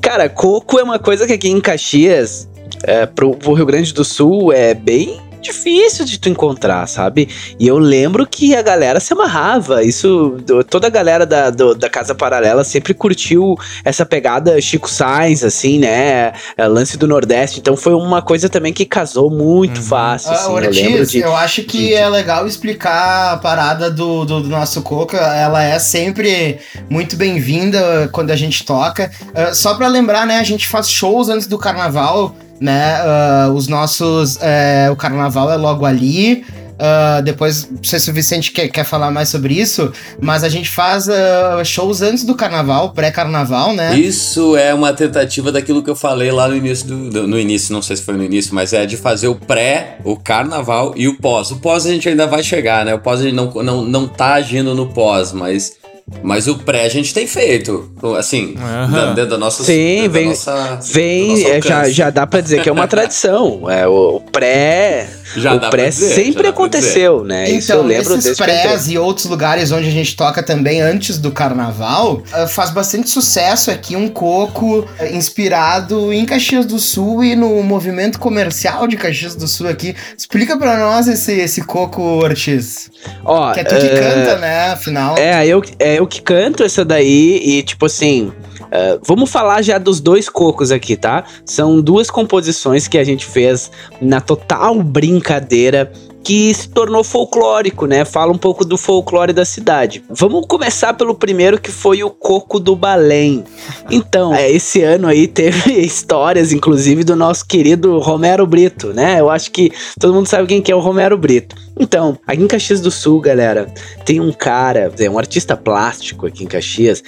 [0.00, 2.48] Cara, coco é uma coisa que aqui em Caxias,
[2.84, 7.28] é, pro, pro Rio Grande do Sul, é bem difícil de tu encontrar, sabe?
[7.58, 9.84] E eu lembro que a galera se amarrava.
[9.84, 10.38] Isso,
[10.68, 15.78] toda a galera da, do, da Casa Paralela sempre curtiu essa pegada Chico Sainz, assim,
[15.78, 16.32] né?
[16.56, 17.60] É, lance do Nordeste.
[17.60, 19.84] Então foi uma coisa também que casou muito uhum.
[19.86, 20.32] fácil.
[20.32, 23.90] Assim, uh, Ortiz, eu, lembro de, eu acho que de, é legal explicar a parada
[23.90, 25.18] do, do, do nosso Coca.
[25.18, 29.10] Ela é sempre muito bem-vinda quando a gente toca.
[29.28, 30.38] Uh, só pra lembrar, né?
[30.38, 32.98] A gente faz shows antes do carnaval né?
[33.02, 34.36] Uh, os nossos.
[34.36, 36.44] Uh, o carnaval é logo ali.
[36.74, 40.48] Uh, depois, não sei se o Vicente quer, quer falar mais sobre isso, mas a
[40.48, 43.96] gente faz uh, shows antes do carnaval, pré-carnaval, né?
[43.96, 47.72] Isso é uma tentativa daquilo que eu falei lá no início do, do, No início,
[47.72, 51.06] não sei se foi no início, mas é de fazer o pré, o carnaval e
[51.06, 51.52] o pós.
[51.52, 52.92] O pós a gente ainda vai chegar, né?
[52.92, 55.74] O pós a gente não, não, não tá agindo no pós, mas
[56.22, 59.14] mas o pré a gente tem feito, assim, uhum.
[59.14, 62.72] dentro da nossa Sim, vem, nossa, vem é, já, já dá para dizer que é
[62.72, 63.70] uma tradição.
[63.70, 67.44] É, o, o pré já o pré dizer, sempre aconteceu, né?
[67.44, 71.18] Então, Isso eu lembro esses prés e outros lugares onde a gente toca também antes
[71.18, 77.24] do carnaval, uh, faz bastante sucesso aqui um coco uh, inspirado em Caxias do Sul
[77.24, 79.94] e no movimento comercial de Caxias do Sul aqui.
[80.16, 82.90] Explica para nós esse, esse coco, Ortiz.
[83.24, 84.72] Ó, que é tu que uh, canta, né?
[84.72, 85.16] Afinal.
[85.18, 88.32] É, eu, é eu que canto essa daí e, tipo assim.
[88.74, 91.22] Uh, vamos falar já dos dois cocos aqui, tá?
[91.44, 93.70] São duas composições que a gente fez
[94.00, 95.92] na total brincadeira
[96.24, 98.02] que se tornou folclórico, né?
[98.06, 100.02] Fala um pouco do folclore da cidade.
[100.08, 103.44] Vamos começar pelo primeiro que foi o Coco do Balém.
[103.90, 109.20] Então, é, esse ano aí teve histórias, inclusive, do nosso querido Romero Brito, né?
[109.20, 109.70] Eu acho que
[110.00, 111.54] todo mundo sabe quem que é o Romero Brito.
[111.78, 113.66] Então, aqui em Caxias do Sul, galera,
[114.06, 117.02] tem um cara, é um artista plástico aqui em Caxias,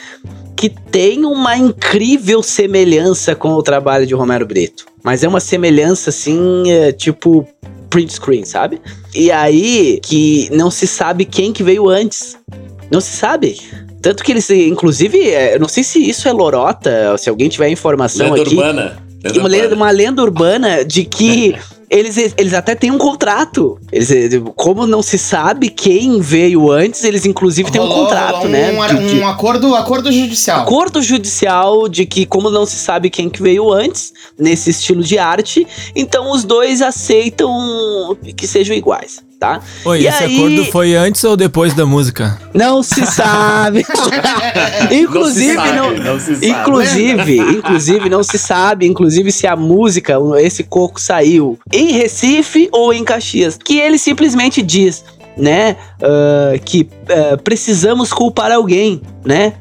[0.54, 4.84] que tem uma incrível semelhança com o trabalho de Romero Brito.
[5.02, 7.46] Mas é uma semelhança assim, é, tipo
[7.96, 8.78] print screen, sabe?
[9.14, 12.36] E aí que não se sabe quem que veio antes.
[12.90, 13.56] Não se sabe.
[14.02, 17.70] Tanto que eles, inclusive, é, eu não sei se isso é lorota, se alguém tiver
[17.70, 18.54] informação Lenda aqui.
[18.54, 18.98] urbana.
[19.24, 19.76] Lenda uma, lenda, urbana.
[19.76, 21.56] uma lenda urbana de que
[21.88, 23.78] eles, eles até têm um contrato.
[23.92, 24.08] Eles,
[24.54, 28.72] como não se sabe quem veio antes, eles inclusive têm um contrato, rolou né?
[28.72, 30.62] Um, de- de- um acordo, acordo judicial.
[30.62, 35.18] acordo judicial de que, como não se sabe quem que veio antes, nesse estilo de
[35.18, 39.60] arte, então os dois aceitam que sejam iguais, tá?
[39.84, 42.38] Oi, E esse aí- acordo foi antes ou depois da música?
[42.54, 43.84] Não se sabe.
[44.90, 46.04] inclusive, não se sabe, não.
[46.04, 46.46] não se sabe.
[46.48, 52.92] Inclusive, inclusive, não se sabe, inclusive, se a música, esse coco saiu em Recife ou
[52.92, 53.58] em Caxias.
[53.62, 55.04] Que ele simplesmente diz,
[55.36, 59.54] né, ah, que ah, precisamos culpar alguém, né?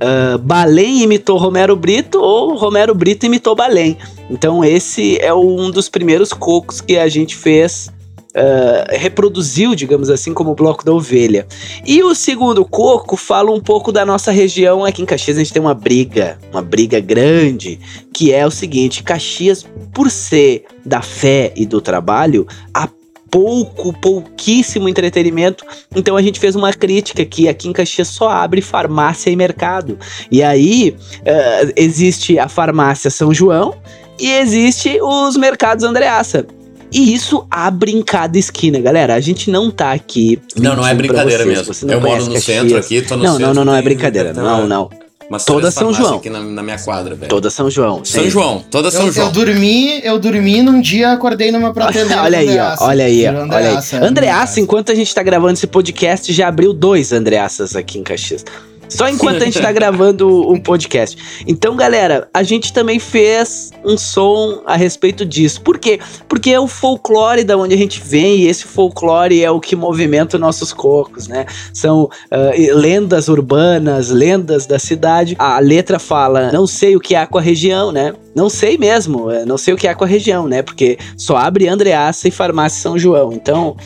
[0.00, 3.96] Ah, Balém imitou Romero Brito ou Romero Brito imitou Balém.
[4.30, 7.90] Então esse é um dos primeiros cocos que a gente fez,
[8.34, 11.46] ah, reproduziu, digamos assim, como o Bloco da Ovelha.
[11.86, 14.84] E o segundo coco fala um pouco da nossa região.
[14.84, 17.80] Aqui em Caxias a gente tem uma briga, uma briga grande,
[18.12, 22.88] que é o seguinte: Caxias, por ser da fé e do trabalho, há
[23.30, 25.64] pouco, pouquíssimo entretenimento.
[25.94, 29.98] Então a gente fez uma crítica que aqui em Caxias só abre farmácia e mercado.
[30.30, 33.74] E aí eh, existe a farmácia São João
[34.18, 36.46] e existe os mercados Andreaça.
[36.92, 39.14] E isso abre em cada esquina, galera.
[39.14, 40.40] A gente não tá aqui.
[40.56, 41.58] Não, não é brincadeira vocês.
[41.58, 41.74] mesmo.
[41.74, 42.44] Você não Eu moro no Caxias.
[42.44, 43.46] centro aqui, tô no Não, centro.
[43.48, 44.32] não, não, não é brincadeira.
[44.32, 44.90] tem Não, não.
[45.28, 46.16] Umas Toda São João.
[46.16, 47.28] aqui na, na minha quadra, velho.
[47.28, 48.02] Toda São João.
[48.02, 48.30] São sim.
[48.30, 49.30] João, toda São Eu, eu João.
[49.32, 52.22] dormi, eu dormi num dia, acordei numa prateleira.
[52.24, 53.98] Olha aí, ó, olha aí, ó, olha aí.
[54.08, 58.42] Andreaça, enquanto a gente tá gravando esse podcast, já abriu dois Andreaças aqui em Caxias.
[58.88, 61.44] Só enquanto a gente tá gravando um podcast.
[61.46, 65.60] Então, galera, a gente também fez um som a respeito disso.
[65.60, 66.00] Por quê?
[66.28, 69.76] Porque é o folclore da onde a gente vem, e esse folclore é o que
[69.76, 71.46] movimenta os nossos cocos, né?
[71.72, 72.08] São
[72.56, 75.36] e- lendas urbanas, lendas da cidade.
[75.38, 78.14] A letra fala: não sei o que há com a região, né?
[78.34, 80.62] Não sei mesmo, eh, não sei o que há com a região, né?
[80.62, 83.32] Porque só abre Andreaça e Farmácia São João.
[83.32, 83.76] Então,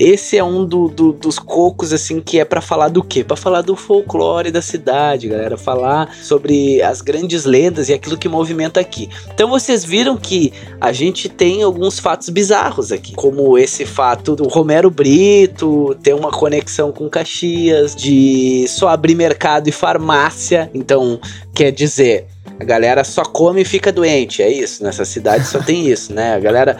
[0.00, 3.22] esse é um do- do- dos cocos, assim, que é pra falar do quê?
[3.22, 5.58] Pra falar do folclore da cidade, galera.
[5.58, 9.10] Falar sobre as grandes lendas e aquilo que movimenta aqui.
[9.34, 13.14] Então vocês viram que a gente tem alguns fatos bizarros aqui.
[13.14, 19.68] Como esse fato do Romero Brito ter uma conexão com Caxias, de só abrir mercado
[19.68, 20.70] e farmácia.
[20.72, 21.20] Então,
[21.54, 22.26] quer dizer.
[22.58, 24.82] A galera só come e fica doente, é isso.
[24.84, 26.34] Nessa cidade só tem isso, né?
[26.34, 26.76] A galera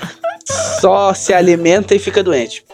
[0.81, 2.65] só se alimenta e fica doente.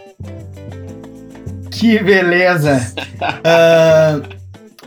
[1.79, 2.93] Que beleza.
[3.45, 4.21] Ah,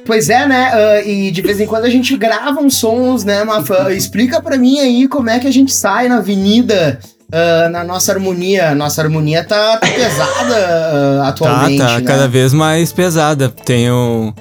[0.05, 0.71] pois é, né?
[0.73, 3.93] ah, e de vez em quando a gente grava uns sons, né, Mafa?
[3.93, 6.99] Explica pra mim aí como é que a gente sai na avenida.
[7.31, 10.55] ah, na nossa harmonia, nossa harmonia tá, tá pesada
[11.23, 11.77] ah, atualmente.
[11.77, 12.05] tá, tá, né?
[12.05, 13.49] cada vez mais pesada.
[13.49, 14.33] Tem o.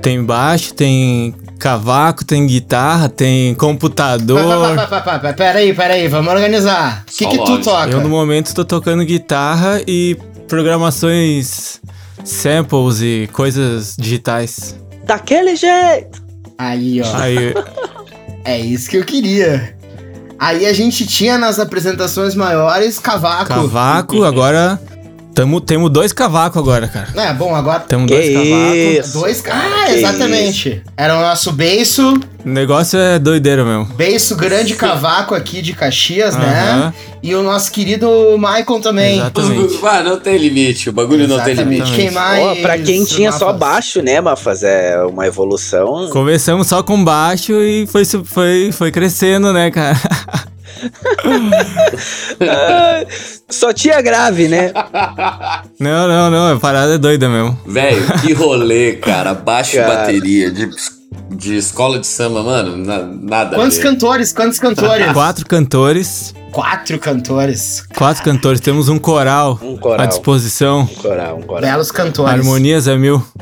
[0.00, 4.74] Tem baixo, tem cavaco, tem guitarra, tem computador.
[4.76, 7.04] Pa, pa, pa, pa, pa, Peraí, peraí, vamos organizar.
[7.06, 7.90] O que, que tu toca?
[7.90, 10.16] Eu no momento tô tocando guitarra e
[10.48, 11.80] programações
[12.24, 14.76] samples e coisas digitais.
[15.04, 16.22] Daquele jeito.
[16.58, 17.16] Aí, ó.
[17.16, 17.54] Aí,
[18.44, 19.74] É isso que eu queria.
[20.38, 23.48] Aí a gente tinha nas apresentações maiores cavaco.
[23.48, 24.78] cavaco, agora.
[25.34, 27.08] Tamo, temos dois cavacos agora, cara.
[27.16, 28.76] É, bom, agora Temos dois cavacos.
[29.08, 29.18] isso.
[29.18, 29.42] dois.
[29.50, 30.82] Ah, Que exatamente.
[30.96, 32.14] Era o nosso beiço,
[32.44, 33.86] O negócio é doideira mesmo.
[33.96, 36.92] beiço grande cavaco aqui de Caxias, né?
[37.20, 38.08] E o nosso querido
[38.38, 39.16] Michael também.
[39.18, 39.78] Exatamente.
[39.84, 41.82] Ah, não tem limite, o bagulho não tem Exatamente.
[41.82, 41.96] limite.
[41.96, 42.44] Quem mais?
[42.44, 43.58] Ó, pra quem tinha só Mafas?
[43.60, 44.62] baixo, né, Mafas?
[44.62, 46.08] É uma evolução.
[46.10, 49.96] Começamos só com baixo e foi, foi, foi crescendo, né, cara?
[52.40, 53.04] Ah,
[53.48, 54.72] só tinha grave, né?
[55.78, 57.58] Não, não, não, a parada é doida mesmo.
[57.66, 59.34] Velho, que rolê, cara.
[59.34, 59.88] Baixo Cara.
[59.96, 60.70] bateria de,
[61.30, 62.76] de escola de samba, mano.
[62.76, 63.56] na- nada.
[63.56, 63.82] a Quantos ver.
[63.84, 64.32] cantores?
[64.32, 65.12] Quantos cantores?
[65.12, 67.84] Quatro cantores, Quatro cantores.
[67.96, 70.06] quatro cantores, temos um coral Um à coral.
[70.06, 70.80] disposição.
[70.82, 71.70] Um coral, um coral.
[71.70, 72.32] Belos cantores.
[72.32, 73.22] Harmonias a mil.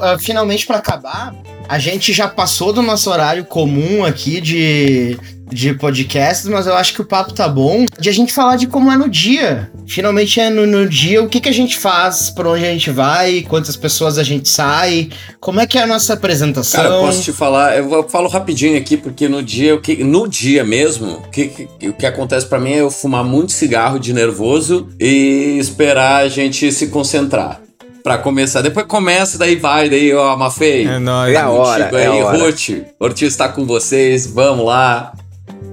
[0.00, 1.34] Ah, finalmente, pra acabar,
[1.68, 5.18] a gente já passou do nosso horário comum aqui de,
[5.50, 8.66] de podcasts, mas eu acho que o papo tá bom de a gente falar de
[8.66, 9.70] como é no dia.
[9.86, 12.90] Finalmente é no, no dia, o que, que a gente faz, por onde a gente
[12.90, 15.08] vai, quantas pessoas a gente sai,
[15.40, 16.82] como é que é a nossa apresentação.
[16.82, 20.28] Cara, eu posso te falar, eu falo rapidinho aqui, porque no dia, o que, no
[20.28, 23.98] dia mesmo, o que, que- o que acontece pra mim é eu fumar muito cigarro
[23.98, 27.60] de nervoso e esperar a gente se concentrar.
[28.02, 28.62] Pra começar.
[28.62, 30.86] Depois começa, daí vai, daí, ó, Mafei.
[30.86, 31.34] É nóis.
[31.34, 32.38] É a hora, Contigo é a aí, hora.
[32.38, 32.68] Ruth.
[32.98, 35.12] Ortiz tá com vocês, vamos lá.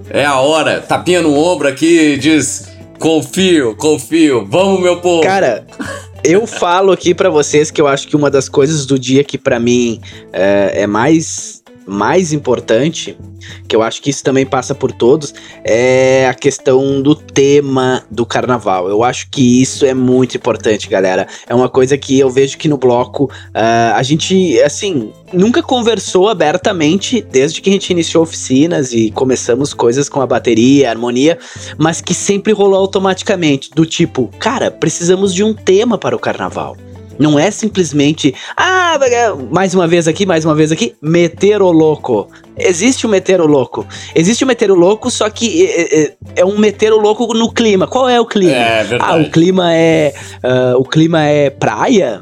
[0.10, 0.82] É a hora.
[0.82, 4.46] Tapinha no ombro aqui diz: confio, confio.
[4.48, 5.24] Vamos, meu povo.
[5.24, 5.66] Cara,
[6.28, 9.38] Eu falo aqui para vocês que eu acho que uma das coisas do dia que
[9.38, 10.02] para mim
[10.34, 13.18] é, é mais mais importante,
[13.68, 15.34] que eu acho que isso também passa por todos,
[15.64, 18.90] é a questão do tema do carnaval.
[18.90, 21.28] Eu acho que isso é muito importante, galera.
[21.48, 26.30] É uma coisa que eu vejo que no bloco uh, a gente, assim, nunca conversou
[26.30, 31.38] abertamente desde que a gente iniciou oficinas e começamos coisas com a bateria, a harmonia,
[31.78, 36.76] mas que sempre rolou automaticamente, do tipo, cara, precisamos de um tema para o carnaval.
[37.18, 38.98] Não é simplesmente, ah,
[39.52, 42.28] mais uma vez aqui, mais uma vez aqui, meter o louco.
[42.58, 43.86] Existe o meter o louco.
[44.14, 47.52] Existe o meter o louco, só que é, é, é um meter o louco no
[47.52, 47.88] clima.
[47.88, 48.56] Qual é o clima?
[48.56, 49.12] É, verdade.
[49.14, 50.14] Ah, o clima é.
[50.44, 52.22] Uh, o clima é praia?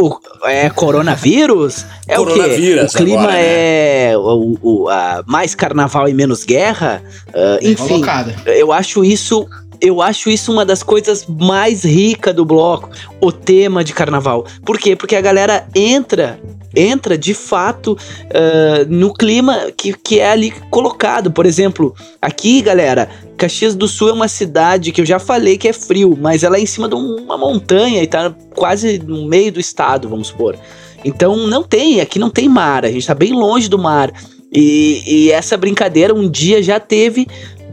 [0.00, 1.84] O, é coronavírus?
[2.06, 3.02] É coronavírus o quê?
[3.02, 4.10] O clima agora, né?
[4.10, 7.02] é o, o, a, mais carnaval e menos guerra?
[7.28, 8.02] Uh, enfim,
[8.46, 9.46] eu acho isso
[9.80, 14.44] eu acho isso uma das coisas mais ricas do bloco, o tema de carnaval.
[14.64, 14.96] Por quê?
[14.96, 16.40] Porque a galera entra
[16.76, 21.30] entra de fato uh, no clima que, que é ali colocado.
[21.30, 25.68] Por exemplo, aqui, galera, Caxias do Sul é uma cidade que eu já falei que
[25.68, 29.52] é frio, mas ela é em cima de uma montanha e tá quase no meio
[29.52, 30.56] do estado, vamos supor.
[31.04, 34.12] Então não tem, aqui não tem mar, a gente tá bem longe do mar.
[34.52, 37.26] E, e essa brincadeira um dia já teve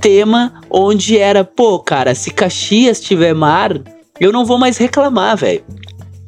[0.05, 3.81] tema onde era, pô, cara, se Caxias tiver mar,
[4.19, 5.63] eu não vou mais reclamar, velho.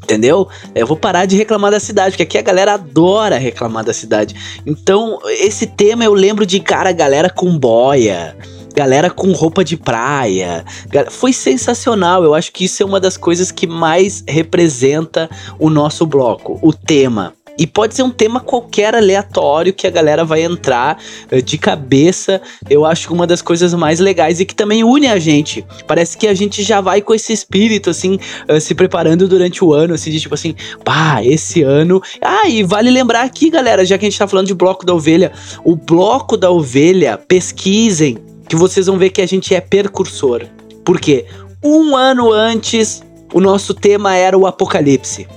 [0.01, 0.47] Entendeu?
[0.73, 4.35] Eu vou parar de reclamar da cidade, porque aqui a galera adora reclamar da cidade.
[4.65, 8.35] Então, esse tema eu lembro de, cara, galera com boia,
[8.75, 10.65] galera com roupa de praia.
[11.11, 12.23] Foi sensacional.
[12.23, 16.73] Eu acho que isso é uma das coisas que mais representa o nosso bloco, o
[16.73, 17.36] tema.
[17.57, 21.01] E pode ser um tema qualquer aleatório que a galera vai entrar
[21.31, 22.39] uh, de cabeça.
[22.69, 25.65] Eu acho que uma das coisas mais legais e que também une a gente.
[25.87, 29.73] Parece que a gente já vai com esse espírito, assim, uh, se preparando durante o
[29.73, 32.01] ano, assim, de tipo assim, pá, esse ano.
[32.21, 34.93] Ah, e vale lembrar aqui, galera, já que a gente tá falando de bloco da
[34.93, 35.31] ovelha,
[35.63, 40.45] o bloco da ovelha, pesquisem, que vocês vão ver que a gente é percursor.
[40.85, 41.25] Por quê?
[41.63, 43.03] Um ano antes,
[43.33, 45.27] o nosso tema era o apocalipse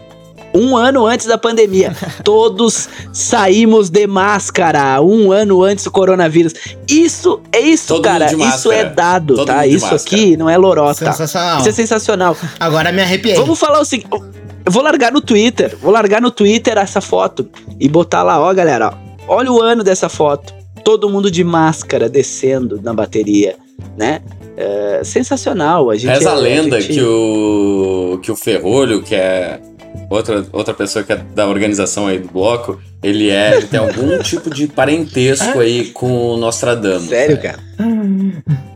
[0.54, 1.94] um ano antes da pandemia.
[2.24, 6.52] Todos saímos de máscara um ano antes do coronavírus.
[6.88, 8.32] Isso é isso, Todo cara.
[8.32, 9.66] Isso é dado, Todo tá?
[9.66, 11.06] Isso aqui não é lorota.
[11.06, 11.58] Sensacional.
[11.60, 12.36] Isso é sensacional.
[12.58, 13.36] Agora me arrepiei.
[13.36, 14.10] Vamos falar o seguinte.
[14.10, 15.76] Eu vou largar no Twitter.
[15.80, 17.48] Vou largar no Twitter essa foto
[17.78, 18.94] e botar lá, ó, galera.
[19.26, 20.54] Ó, olha o ano dessa foto.
[20.84, 23.56] Todo mundo de máscara descendo na bateria,
[23.96, 24.20] né?
[24.56, 25.90] É, sensacional.
[25.90, 26.94] A gente Reza é, a lenda a gente...
[26.94, 29.60] que o que o Ferrolho, que é
[30.08, 33.56] outra, outra pessoa que é da organização aí do bloco, ele é.
[33.56, 37.08] Ele tem algum tipo de parentesco aí com o Nostradamus.
[37.08, 37.58] Sério, cara?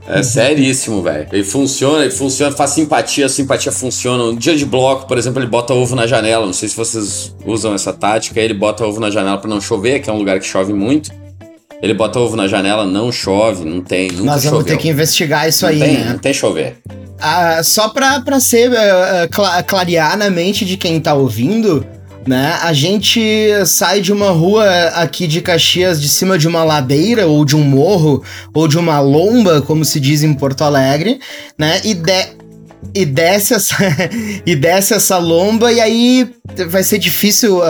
[0.06, 1.26] É seríssimo, velho.
[1.32, 4.24] Ele funciona, ele funciona, faz simpatia, a simpatia funciona.
[4.24, 6.44] No dia de bloco, por exemplo, ele bota ovo na janela.
[6.44, 8.38] Não sei se vocês usam essa tática.
[8.40, 11.10] Ele bota ovo na janela para não chover, que é um lugar que chove muito.
[11.82, 14.64] Ele bota ovo na janela, não chove, não tem, nunca Nós vamos choveu.
[14.64, 16.10] ter que investigar isso não aí, tem, né?
[16.12, 16.78] Não tem chover.
[17.20, 21.86] Ah, só pra, pra ser uh, cla clarear na mente de quem tá ouvindo,
[22.26, 22.58] né?
[22.62, 23.20] A gente
[23.66, 27.62] sai de uma rua aqui de Caxias de cima de uma ladeira ou de um
[27.62, 31.20] morro ou de uma lomba, como se diz em Porto Alegre,
[31.58, 31.80] né?
[31.84, 32.44] E de
[32.94, 33.76] e desce essa
[34.44, 36.34] e desce essa lomba e aí
[36.68, 37.62] vai ser difícil uh,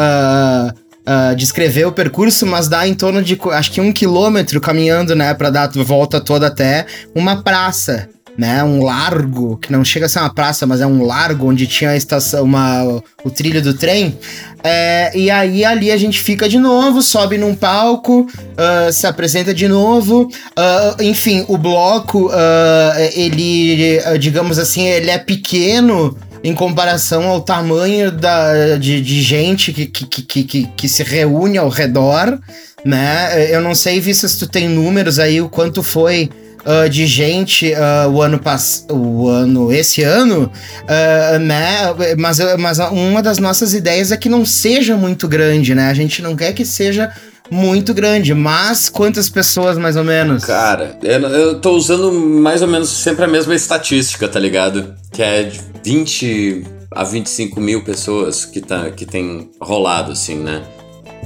[1.06, 5.32] uh, descrever o percurso, mas dá em torno de acho que um quilômetro caminhando, né,
[5.34, 8.62] para dar a volta toda até uma praça né?
[8.64, 11.90] Um largo, que não chega a ser uma praça, mas é um largo onde tinha
[11.90, 14.18] a estação, uma, o trilho do trem.
[14.62, 19.52] É, e aí ali a gente fica de novo, sobe num palco, uh, se apresenta
[19.54, 20.22] de novo.
[20.22, 28.10] Uh, enfim, o bloco, uh, ele, digamos assim, ele é pequeno em comparação ao tamanho
[28.10, 32.38] da, de, de gente que, que, que, que, que se reúne ao redor,
[32.84, 33.50] né?
[33.50, 36.28] Eu não sei, Vista, se tu tem números aí, o quanto foi
[36.64, 40.50] uh, de gente uh, o ano passado, o ano esse ano,
[40.82, 41.94] uh, né?
[42.18, 45.88] Mas, mas uma das nossas ideias é que não seja muito grande, né?
[45.88, 47.12] A gente não quer que seja
[47.50, 50.44] muito grande, mas quantas pessoas mais ou menos?
[50.44, 54.94] Cara, eu, eu tô usando mais ou menos sempre a mesma estatística, tá ligado?
[55.12, 60.62] Que é de 20 a 25 mil pessoas que, tá, que tem rolado, assim, né?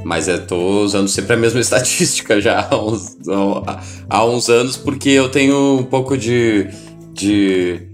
[0.04, 3.16] Mas eu tô usando sempre a mesma estatística já há uns,
[4.08, 6.68] há uns anos, porque eu tenho um pouco de,
[7.12, 7.87] de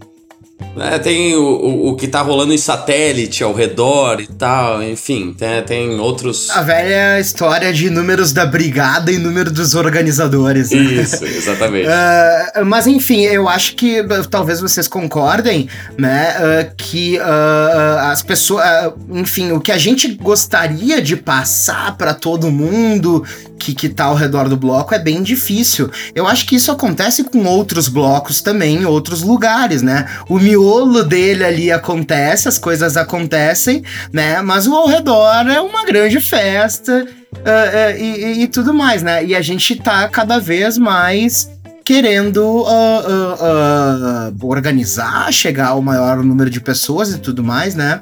[0.77, 5.35] né, tem o, o, o que tá rolando em satélite ao redor e tal, enfim,
[5.37, 6.51] tem, tem outros.
[6.51, 10.71] A velha história de números da brigada e número dos organizadores.
[10.71, 10.79] né?
[10.79, 11.87] Isso, exatamente.
[11.87, 16.35] Uh, mas enfim, eu acho que uh, talvez vocês concordem, né?
[16.39, 18.65] uh, que as pessoas,
[19.11, 23.25] enfim, o que a gente gostaria de passar pra todo mundo
[23.65, 25.91] que, que tá ao redor do bloco é bem difícil.
[26.15, 30.07] Eu acho que isso acontece com outros blocos também, em outros lugares, né?
[30.29, 34.43] O miolo dele ali acontece, as coisas acontecem, né?
[34.43, 37.07] Mas o ao redor é uma grande festa.
[37.35, 39.25] uh, uh, e, e- tudo mais, né?
[39.25, 41.49] E a gente tá cada vez mais
[41.85, 48.01] querendo ah, ah, ah, organizar, chegar ao maior número de pessoas e tudo mais, né?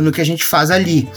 [0.00, 1.08] No que a gente faz ali,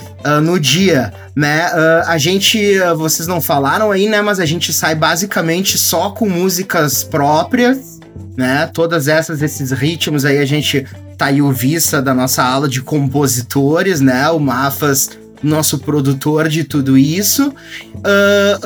[0.43, 1.65] no dia, né?
[2.05, 4.21] A gente, vocês não falaram aí, né?
[4.21, 7.99] Mas a gente sai basicamente só com músicas próprias,
[8.37, 8.69] né?
[8.73, 10.85] Todas essas, esses ritmos aí, a gente
[11.17, 14.29] tá aí o Vissa da nossa aula de compositores, né?
[14.29, 15.11] O Mafas,
[15.43, 17.53] nosso produtor de tudo isso.
[18.03, 18.59] Ah,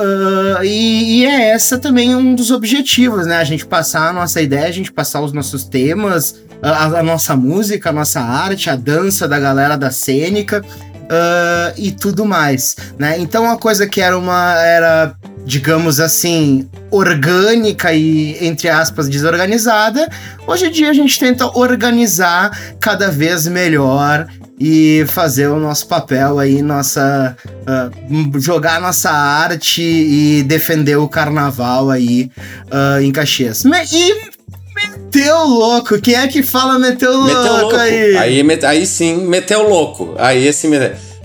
[0.60, 3.38] ah, e, e é essa também um dos objetivos, né?
[3.38, 7.36] A gente passar a nossa ideia, a gente passar os nossos temas, a, a nossa
[7.36, 10.64] música, a nossa arte, a dança da galera da cênica.
[11.10, 13.18] ah, e tudo mais, né?
[13.20, 20.08] Então uma coisa que era uma era, digamos assim, orgânica e entre aspas desorganizada,
[20.46, 24.28] hoje em dia a gente tenta organizar cada vez melhor
[24.60, 27.36] e fazer o nosso papel aí, nossa.
[27.66, 27.90] ah,
[28.40, 32.30] jogar a nossa arte e defender o carnaval aí
[32.70, 33.64] ah, em Caxias.
[33.92, 34.16] E
[34.76, 36.00] meteu louco!
[36.02, 37.76] Quem é que fala meteu louco, Meteu louco.
[37.76, 38.18] aí?
[38.18, 40.14] Aí, met- aí sim, meteu louco.
[40.18, 40.68] Aí esse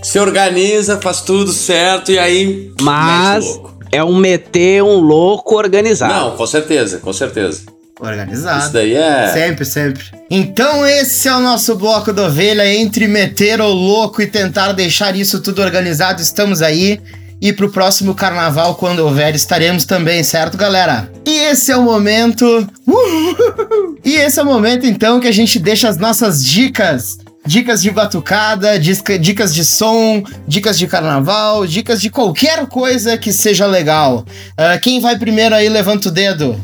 [0.01, 2.71] se organiza, faz tudo certo e aí.
[2.81, 3.75] Mas mete louco.
[3.91, 6.13] é um meter um louco organizado.
[6.13, 7.61] Não, com certeza, com certeza.
[7.99, 8.59] Organizado.
[8.59, 9.31] Isso daí é.
[9.31, 10.03] Sempre, sempre.
[10.29, 12.67] Então esse é o nosso bloco da ovelha.
[12.73, 16.99] Entre meter o louco e tentar deixar isso tudo organizado, estamos aí.
[17.41, 21.11] E pro próximo carnaval, quando houver, estaremos também, certo, galera?
[21.25, 22.67] E esse é o momento.
[22.87, 23.99] Uhul!
[24.03, 27.17] E esse é o momento, então, que a gente deixa as nossas dicas.
[27.45, 33.67] Dicas de batucada, dicas de som, dicas de carnaval, dicas de qualquer coisa que seja
[33.67, 34.25] legal.
[34.57, 36.59] Ah, quem vai primeiro aí, levanta o dedo.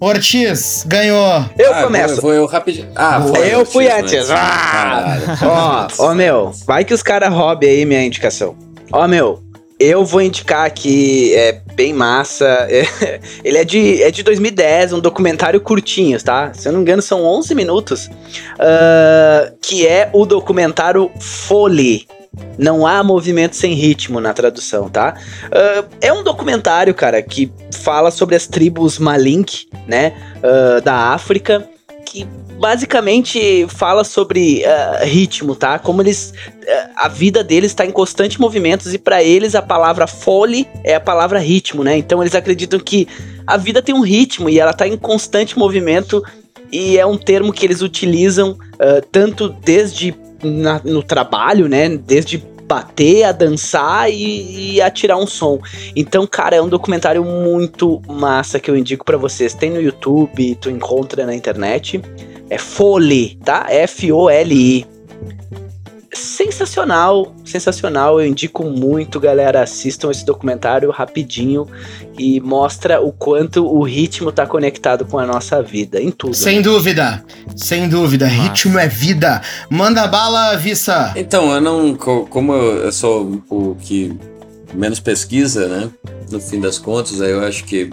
[0.00, 1.44] Ortiz, ganhou.
[1.58, 2.14] Eu Ah, começo.
[2.16, 2.88] Vou, vou eu rapidinho.
[2.94, 4.28] Ah, foi Eu fui X, antes.
[4.28, 4.34] né?
[4.36, 5.18] Ah!
[5.98, 8.56] Ó, ó, meu, vai que os caras roubem aí minha indicação.
[8.92, 9.42] Ó, meu,
[9.80, 12.44] eu vou indicar aqui, é bem massa.
[12.68, 16.52] é- ele é de, é de 2010, um documentário curtinho, tá?
[16.52, 18.10] Se eu não me engano, são 11 minutos.
[18.58, 22.06] ah, que é o documentário Foley.
[22.58, 25.14] Não há movimento sem ritmo na tradução, tá?
[25.50, 30.12] Ah, é um documentário, cara, que fala sobre as tribos Malink, né?
[30.42, 31.68] ah, da África,
[32.06, 32.26] que
[32.58, 35.78] basicamente fala sobre ah, ritmo, tá?
[35.78, 36.32] Como eles.
[36.96, 41.00] a vida deles está em constante movimentos e para eles a palavra fole é a
[41.00, 41.96] palavra ritmo, né?
[41.96, 43.08] Então eles acreditam que
[43.46, 46.22] a vida tem um ritmo e ela tá em constante movimento
[46.72, 48.56] e é um termo que eles utilizam
[49.12, 50.14] tanto desde
[50.44, 51.88] na- no trabalho, né?
[51.88, 55.58] Desde bater, a dançar e, e a tirar um som.
[55.94, 59.52] Então, cara, é um documentário muito massa que eu indico pra vocês.
[59.54, 62.00] Tem no YouTube, tu encontra na internet.
[62.48, 63.66] É Foley, tá?
[63.68, 64.86] F-O-L-I.
[66.14, 68.20] Sensacional, sensacional.
[68.20, 69.62] Eu indico muito, galera.
[69.62, 71.66] Assistam esse documentário rapidinho
[72.18, 76.34] e mostra o quanto o ritmo tá conectado com a nossa vida, em tudo.
[76.34, 77.24] Sem dúvida,
[77.56, 78.26] sem dúvida.
[78.26, 78.42] Massa.
[78.42, 79.40] Ritmo é vida.
[79.70, 81.12] Manda bala, Vissa.
[81.16, 81.94] Então, eu não.
[81.94, 84.16] co- Como eu eu sou o que
[84.72, 85.90] menos pesquisa, né?
[86.30, 87.90] No fim das contas, aí eu acho que.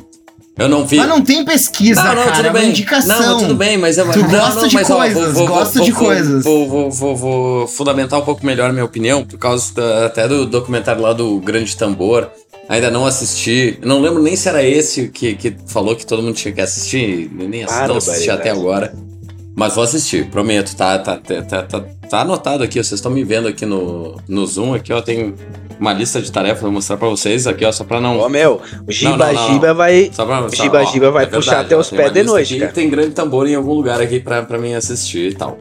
[0.57, 0.97] Eu não vi.
[0.97, 2.35] Mas não tem pesquisa, Não, não, cara.
[2.35, 2.69] tudo é uma bem.
[2.69, 3.19] indicação.
[3.19, 5.47] Não, tudo bem, mas eu Tu não, gosta não, de mas, ó, coisas, vou, vou,
[5.47, 6.43] gosta vou, de vou, coisas.
[6.43, 10.27] Vou, vou, vou, vou fundamentar um pouco melhor a minha opinião, por causa da- até
[10.27, 12.29] do documentário lá do Grande Tambor.
[12.69, 13.79] Ainda não assisti.
[13.81, 16.61] Eu Não lembro nem se era esse que, que falou que todo mundo tinha que
[16.61, 17.29] assistir.
[17.33, 18.93] Nem assisti, não assisti até agora.
[19.61, 20.75] Mas vou assistir, prometo.
[20.75, 24.43] Tá, tá, tá, tá, tá, tá anotado aqui, vocês estão me vendo aqui no, no
[24.43, 24.73] Zoom.
[24.73, 25.35] Aqui, ó, tem
[25.79, 28.17] uma lista de tarefas, vou mostrar pra vocês aqui, ó, só pra não.
[28.17, 30.09] Ô, meu, o Giba Giba vai.
[30.11, 32.63] Só pra, só, Giba ó, Giba vai é puxar verdade, até os pés de noite,
[32.63, 32.73] aqui.
[32.73, 35.55] Tem grande tambor em algum lugar aqui pra, pra mim assistir e tal.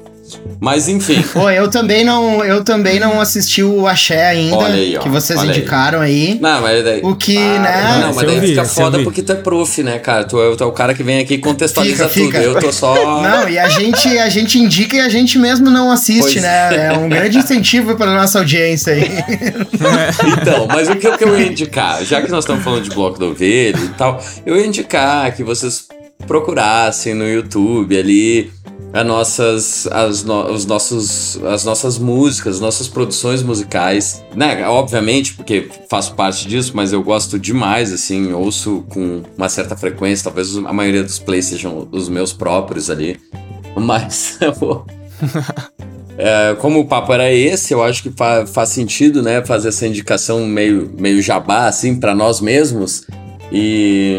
[0.60, 4.96] Mas enfim, Pô, eu também não, eu também não assisti o Axé ainda, Olha aí,
[4.96, 5.56] ó, que vocês olha aí.
[5.58, 6.38] indicaram aí.
[6.40, 7.00] não, mas daí.
[7.02, 7.98] O que, Ah, né?
[8.06, 9.04] Não, mas daí vi, fica foda vi.
[9.04, 10.24] porque tu é prof, né, cara?
[10.24, 12.26] Tu é, tu é o cara que vem aqui e contextualiza Fica, tudo.
[12.26, 12.38] fica.
[12.42, 12.94] Eu tô só.
[13.22, 16.86] Não, e a gente, a gente indica e a gente mesmo não assiste, Pois né?
[16.86, 19.04] É um grande incentivo para nossa audiência aí.
[20.40, 22.04] Então, mas o que, o que eu ia indicar?
[22.04, 25.42] Já que nós estamos falando de bloco da ovelha e tal, eu ia indicar que
[25.42, 25.86] vocês
[26.26, 28.50] procurassem no YouTube ali
[28.92, 34.66] as nossas, as, no, os nossos, as nossas músicas, as nossas produções musicais, né?
[34.66, 40.24] Obviamente, porque faço parte disso, mas eu gosto demais, assim, ouço com uma certa frequência,
[40.24, 43.18] talvez a maioria dos plays sejam os meus próprios ali,
[43.76, 44.84] mas eu.
[46.22, 49.86] É, como o papo era esse, eu acho que fa faz sentido, né, fazer essa
[49.86, 53.06] indicação meio, meio jabá, assim, para nós mesmos.
[53.50, 54.18] E,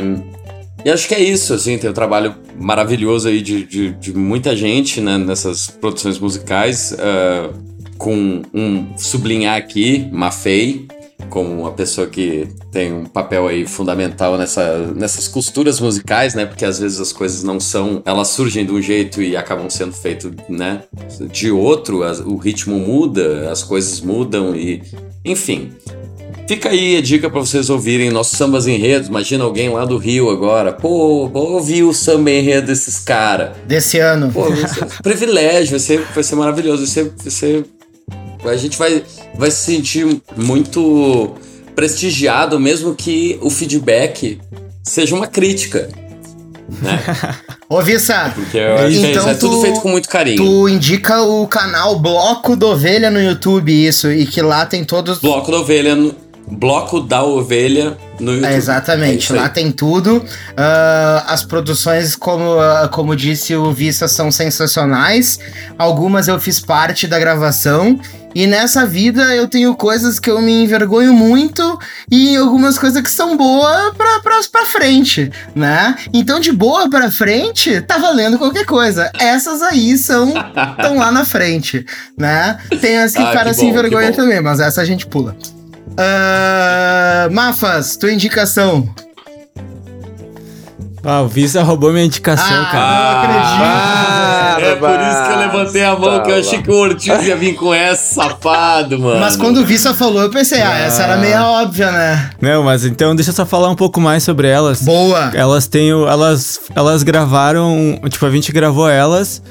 [0.83, 4.55] e acho que é isso, assim, tem um trabalho maravilhoso aí de, de, de muita
[4.55, 7.53] gente né, nessas produções musicais, uh,
[7.97, 10.87] com um sublinhar aqui, Mafei,
[11.29, 16.45] como uma pessoa que tem um papel aí fundamental nessa, nessas costuras musicais, né?
[16.45, 19.93] Porque às vezes as coisas não são, elas surgem de um jeito e acabam sendo
[19.93, 20.83] feitas, né?
[21.31, 24.81] De outro, as, o ritmo muda, as coisas mudam e,
[25.23, 25.71] enfim.
[26.47, 29.07] Fica aí a dica para vocês ouvirem nossos sambas enredos.
[29.07, 30.73] Imagina alguém lá do Rio agora.
[30.73, 33.55] Pô, vou ouvir o samba enredo desses caras.
[33.65, 34.29] Desse ano.
[34.33, 36.79] Pô, vai ser um privilégio, vai ser, vai ser maravilhoso.
[36.79, 37.65] Vai ser, vai ser
[38.45, 39.03] a gente vai,
[39.35, 41.35] vai se sentir muito
[41.75, 44.39] prestigiado, mesmo que o feedback
[44.83, 45.89] seja uma crítica.
[46.81, 46.99] Né?
[47.69, 50.37] Ô, Vissa, é então é tudo tu- feito com muito carinho.
[50.37, 55.19] tu indica o canal Bloco da Ovelha no YouTube, isso, e que lá tem todos.
[55.19, 56.13] Bloco da Ovelha, no-
[56.51, 58.49] Bloco da Ovelha no YouTube.
[58.49, 59.39] É, É exatamente, aí.
[59.39, 60.23] lá tem tudo.
[60.57, 65.39] Ah, as produções, como, ah, como disse o Vista, são sensacionais.
[65.77, 67.99] Algumas eu fiz parte da gravação.
[68.33, 71.77] E nessa vida eu tenho coisas que eu me envergonho muito
[72.09, 75.95] e algumas coisas que são boas pra, pra, pra frente, né?
[76.13, 79.11] Então, de boa pra frente, tá valendo qualquer coisa.
[79.19, 80.29] Essas aí são
[80.77, 81.85] estão lá na frente,
[82.17, 82.57] né?
[82.79, 85.35] Tem as que Ah, o cara se envergonha também, mas essa a gente pula.
[85.97, 88.87] Ah, Mafas, tua indicação.
[91.03, 93.27] Ah, o Visa roubou minha indicação, Ah, cara.
[93.27, 94.41] não acredito.
[94.63, 97.35] É por isso que eu levantei a mão, que eu achei que o Ortiz ia
[97.35, 99.19] vir com essa, safado, mano.
[99.19, 102.29] Mas quando o Vissa falou, eu pensei, ah, essa era meio óbvia, né?
[102.39, 104.83] Não, mas então deixa eu só falar um pouco mais sobre elas.
[104.83, 105.31] Boa.
[105.33, 109.41] Elas têm o, elas elas gravaram, tipo, a gente gravou elas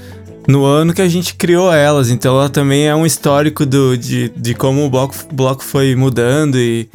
[0.48, 4.30] no ano que a gente criou elas, então ela também é um histórico do, de,
[4.36, 6.88] de como o bloco, bloco foi mudando e,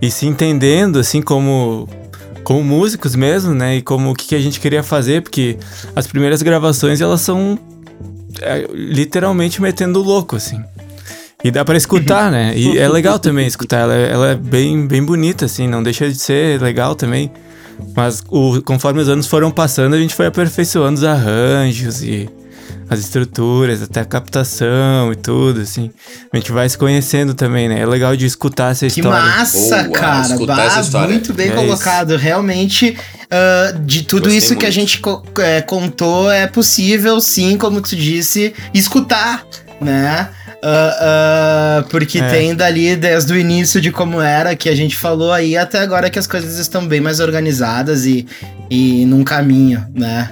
[0.00, 1.88] e se entendendo, assim, como,
[2.44, 3.76] como músicos mesmo, né?
[3.76, 5.56] E como o que, que a gente queria fazer, porque
[5.94, 7.58] as primeiras gravações elas são
[8.40, 10.62] é, literalmente metendo louco, assim.
[11.44, 12.54] E dá pra escutar, né?
[12.56, 13.80] E é legal também escutar.
[13.80, 17.30] Ela, é- ela é bem, bem bonita, assim, não deixa de ser legal também.
[17.94, 22.28] Mas o, conforme os anos foram passando, a gente foi aperfeiçoando os arranjos e
[22.88, 25.90] as estruturas, até a captação e tudo, assim.
[26.32, 27.80] A gente vai se conhecendo também, né?
[27.80, 29.20] É legal de escutar essa Que história.
[29.24, 30.36] massa, Boa, cara.
[30.46, 31.08] Bah, essa história.
[31.08, 32.16] Muito bem É colocado.
[32.16, 32.96] Realmente,
[33.30, 34.74] ah, de tudo Gostei isso que a muito.
[34.80, 39.44] gente co- é, contou, é possível, sim, como tu disse, escutar,
[39.80, 40.28] né?
[40.62, 40.96] Ah,
[41.80, 42.28] ah, porque É.
[42.28, 46.08] tem dali desde o início de como era que a gente falou aí até agora
[46.10, 48.26] que as coisas estão bem mais organizadas e,
[48.70, 50.30] e num caminho, né?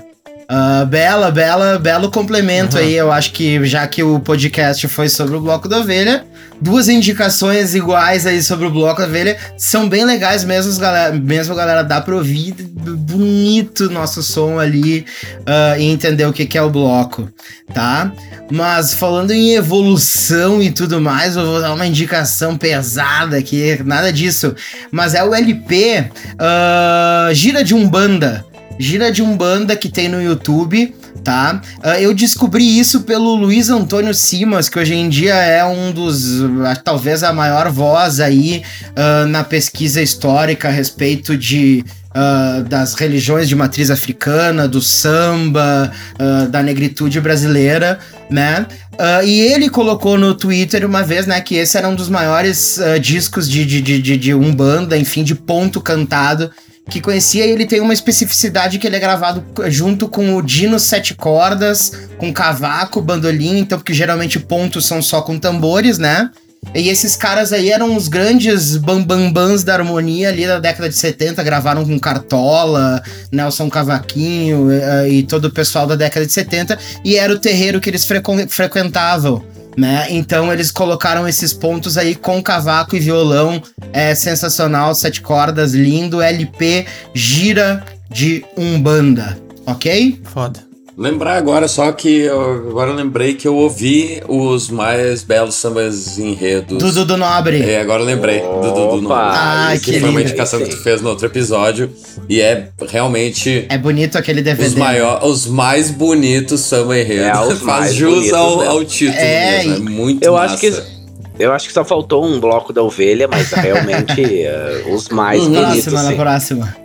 [0.49, 2.83] Ah, bela, bela, belo complemento Uhum.
[2.83, 2.95] aí.
[2.95, 6.25] Eu acho que já que o podcast foi sobre o Bloco da Ovelha,
[6.61, 11.15] duas indicações iguais aí sobre o Bloco da Ovelha são bem legais mesmo, galera.
[11.15, 15.07] Mesmo, galera, dá pra ouvir bonito nosso som ali
[15.47, 17.29] ah, e entender o que, que é o bloco,
[17.73, 18.13] tá?
[18.51, 24.13] Mas falando em evolução e tudo mais, eu vou dar uma indicação pesada aqui, nada
[24.13, 24.55] disso.
[24.91, 26.05] Mas é o LP
[26.39, 28.45] ah, Gira de Umbanda.
[28.79, 31.61] Gira de Umbanda que tem no YouTube, tá?
[31.83, 36.43] Ah, eu descobri isso pelo Luiz Antônio Simas, que hoje em dia é um dos,
[36.64, 38.62] ah, talvez a maior voz aí
[38.97, 41.85] ah, na pesquisa histórica a respeito de
[42.16, 47.99] ah, das religiões de matriz africana, do samba, ah, da negritude brasileira,
[48.31, 48.66] né?
[48.97, 52.79] Ah, e ele colocou no Twitter uma vez, né, que esse era um dos maiores
[53.03, 56.53] discos de, de, de, de Umbanda, enfim, de ponto cantado
[56.89, 60.78] que conhecia, e ele tem uma especificidade que ele é gravado junto com o Dino
[60.78, 66.30] sete cordas, com cavaco, bandolim, então porque geralmente pontos são só com tambores, né?
[66.74, 71.43] E esses caras aí eram os grandes bambambans da harmonia ali da década de 70,
[71.43, 77.16] gravaram com Cartola, Nelson Cavaquinho eh, e todo o pessoal da década de 70, e
[77.16, 79.45] era o terreiro que eles frequ- frequentavam.
[79.77, 80.07] Né?
[80.11, 83.62] Então eles colocaram esses pontos aí com cavaco e violão,
[83.93, 90.20] é sensacional, sete cordas, lindo, LP, gira de Umbanda, ok?
[90.25, 90.74] Foda.
[90.97, 96.19] Lembrar agora só que eu, agora eu lembrei que eu ouvi os mais belos sambas
[96.19, 96.79] enredos.
[96.79, 97.63] Do Dudu Nobre.
[97.69, 99.09] É, agora eu lembrei do Dudu Nobre.
[99.37, 100.21] Ah, que foi uma lindo.
[100.23, 101.91] indicação que tu fez no outro episódio
[102.29, 104.69] e é realmente É bonito aquele DVD.
[104.69, 107.25] os, maior, os mais bonitos samba enredo.
[107.25, 108.71] É, Faz jus bonitos ao, mesmo.
[108.71, 109.75] ao título É, mesmo.
[109.75, 110.55] É muito Eu massa.
[110.55, 110.95] acho que
[111.37, 115.49] eu acho que só faltou um bloco da ovelha, mas realmente eh, os mais Uhum.
[115.55, 115.83] bonitos.
[115.87, 116.17] Próxima, na sim.
[116.17, 116.77] próxima.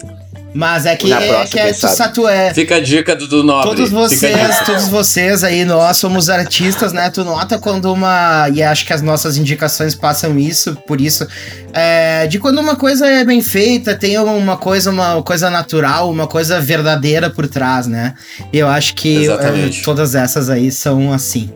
[0.53, 1.95] Mas é que Na é, próxima, que é quem tu sabe.
[1.95, 2.53] sabe, tu é.
[2.53, 3.69] Fica a dica do Dudu Nobre.
[3.69, 7.09] Todos vocês, todos vocês aí, nós somos artistas, né?
[7.09, 8.49] Tu nota quando uma.
[8.53, 11.27] E acho que as nossas indicações passam isso, por isso.
[11.73, 16.27] é, de quando uma coisa é bem feita, tem uma coisa, uma coisa natural, uma
[16.27, 18.15] coisa verdadeira por trás, né?
[18.51, 21.49] E eu acho que é, todas essas aí são assim.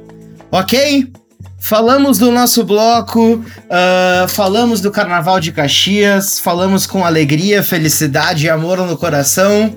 [0.51, 1.07] Ok?
[1.65, 8.49] Falamos do nosso bloco, ah, falamos do Carnaval de Caxias, falamos com alegria, felicidade e
[8.49, 9.73] amor no coração.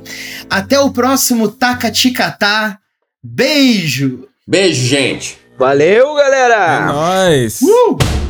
[0.51, 2.77] Até o próximo Tacaticatá.
[3.23, 4.27] Beijo!
[4.49, 5.39] Beijo, gente.
[5.57, 6.87] Valeu, É galera!
[6.87, 7.61] nóis!
[7.63, 8.26] Uh!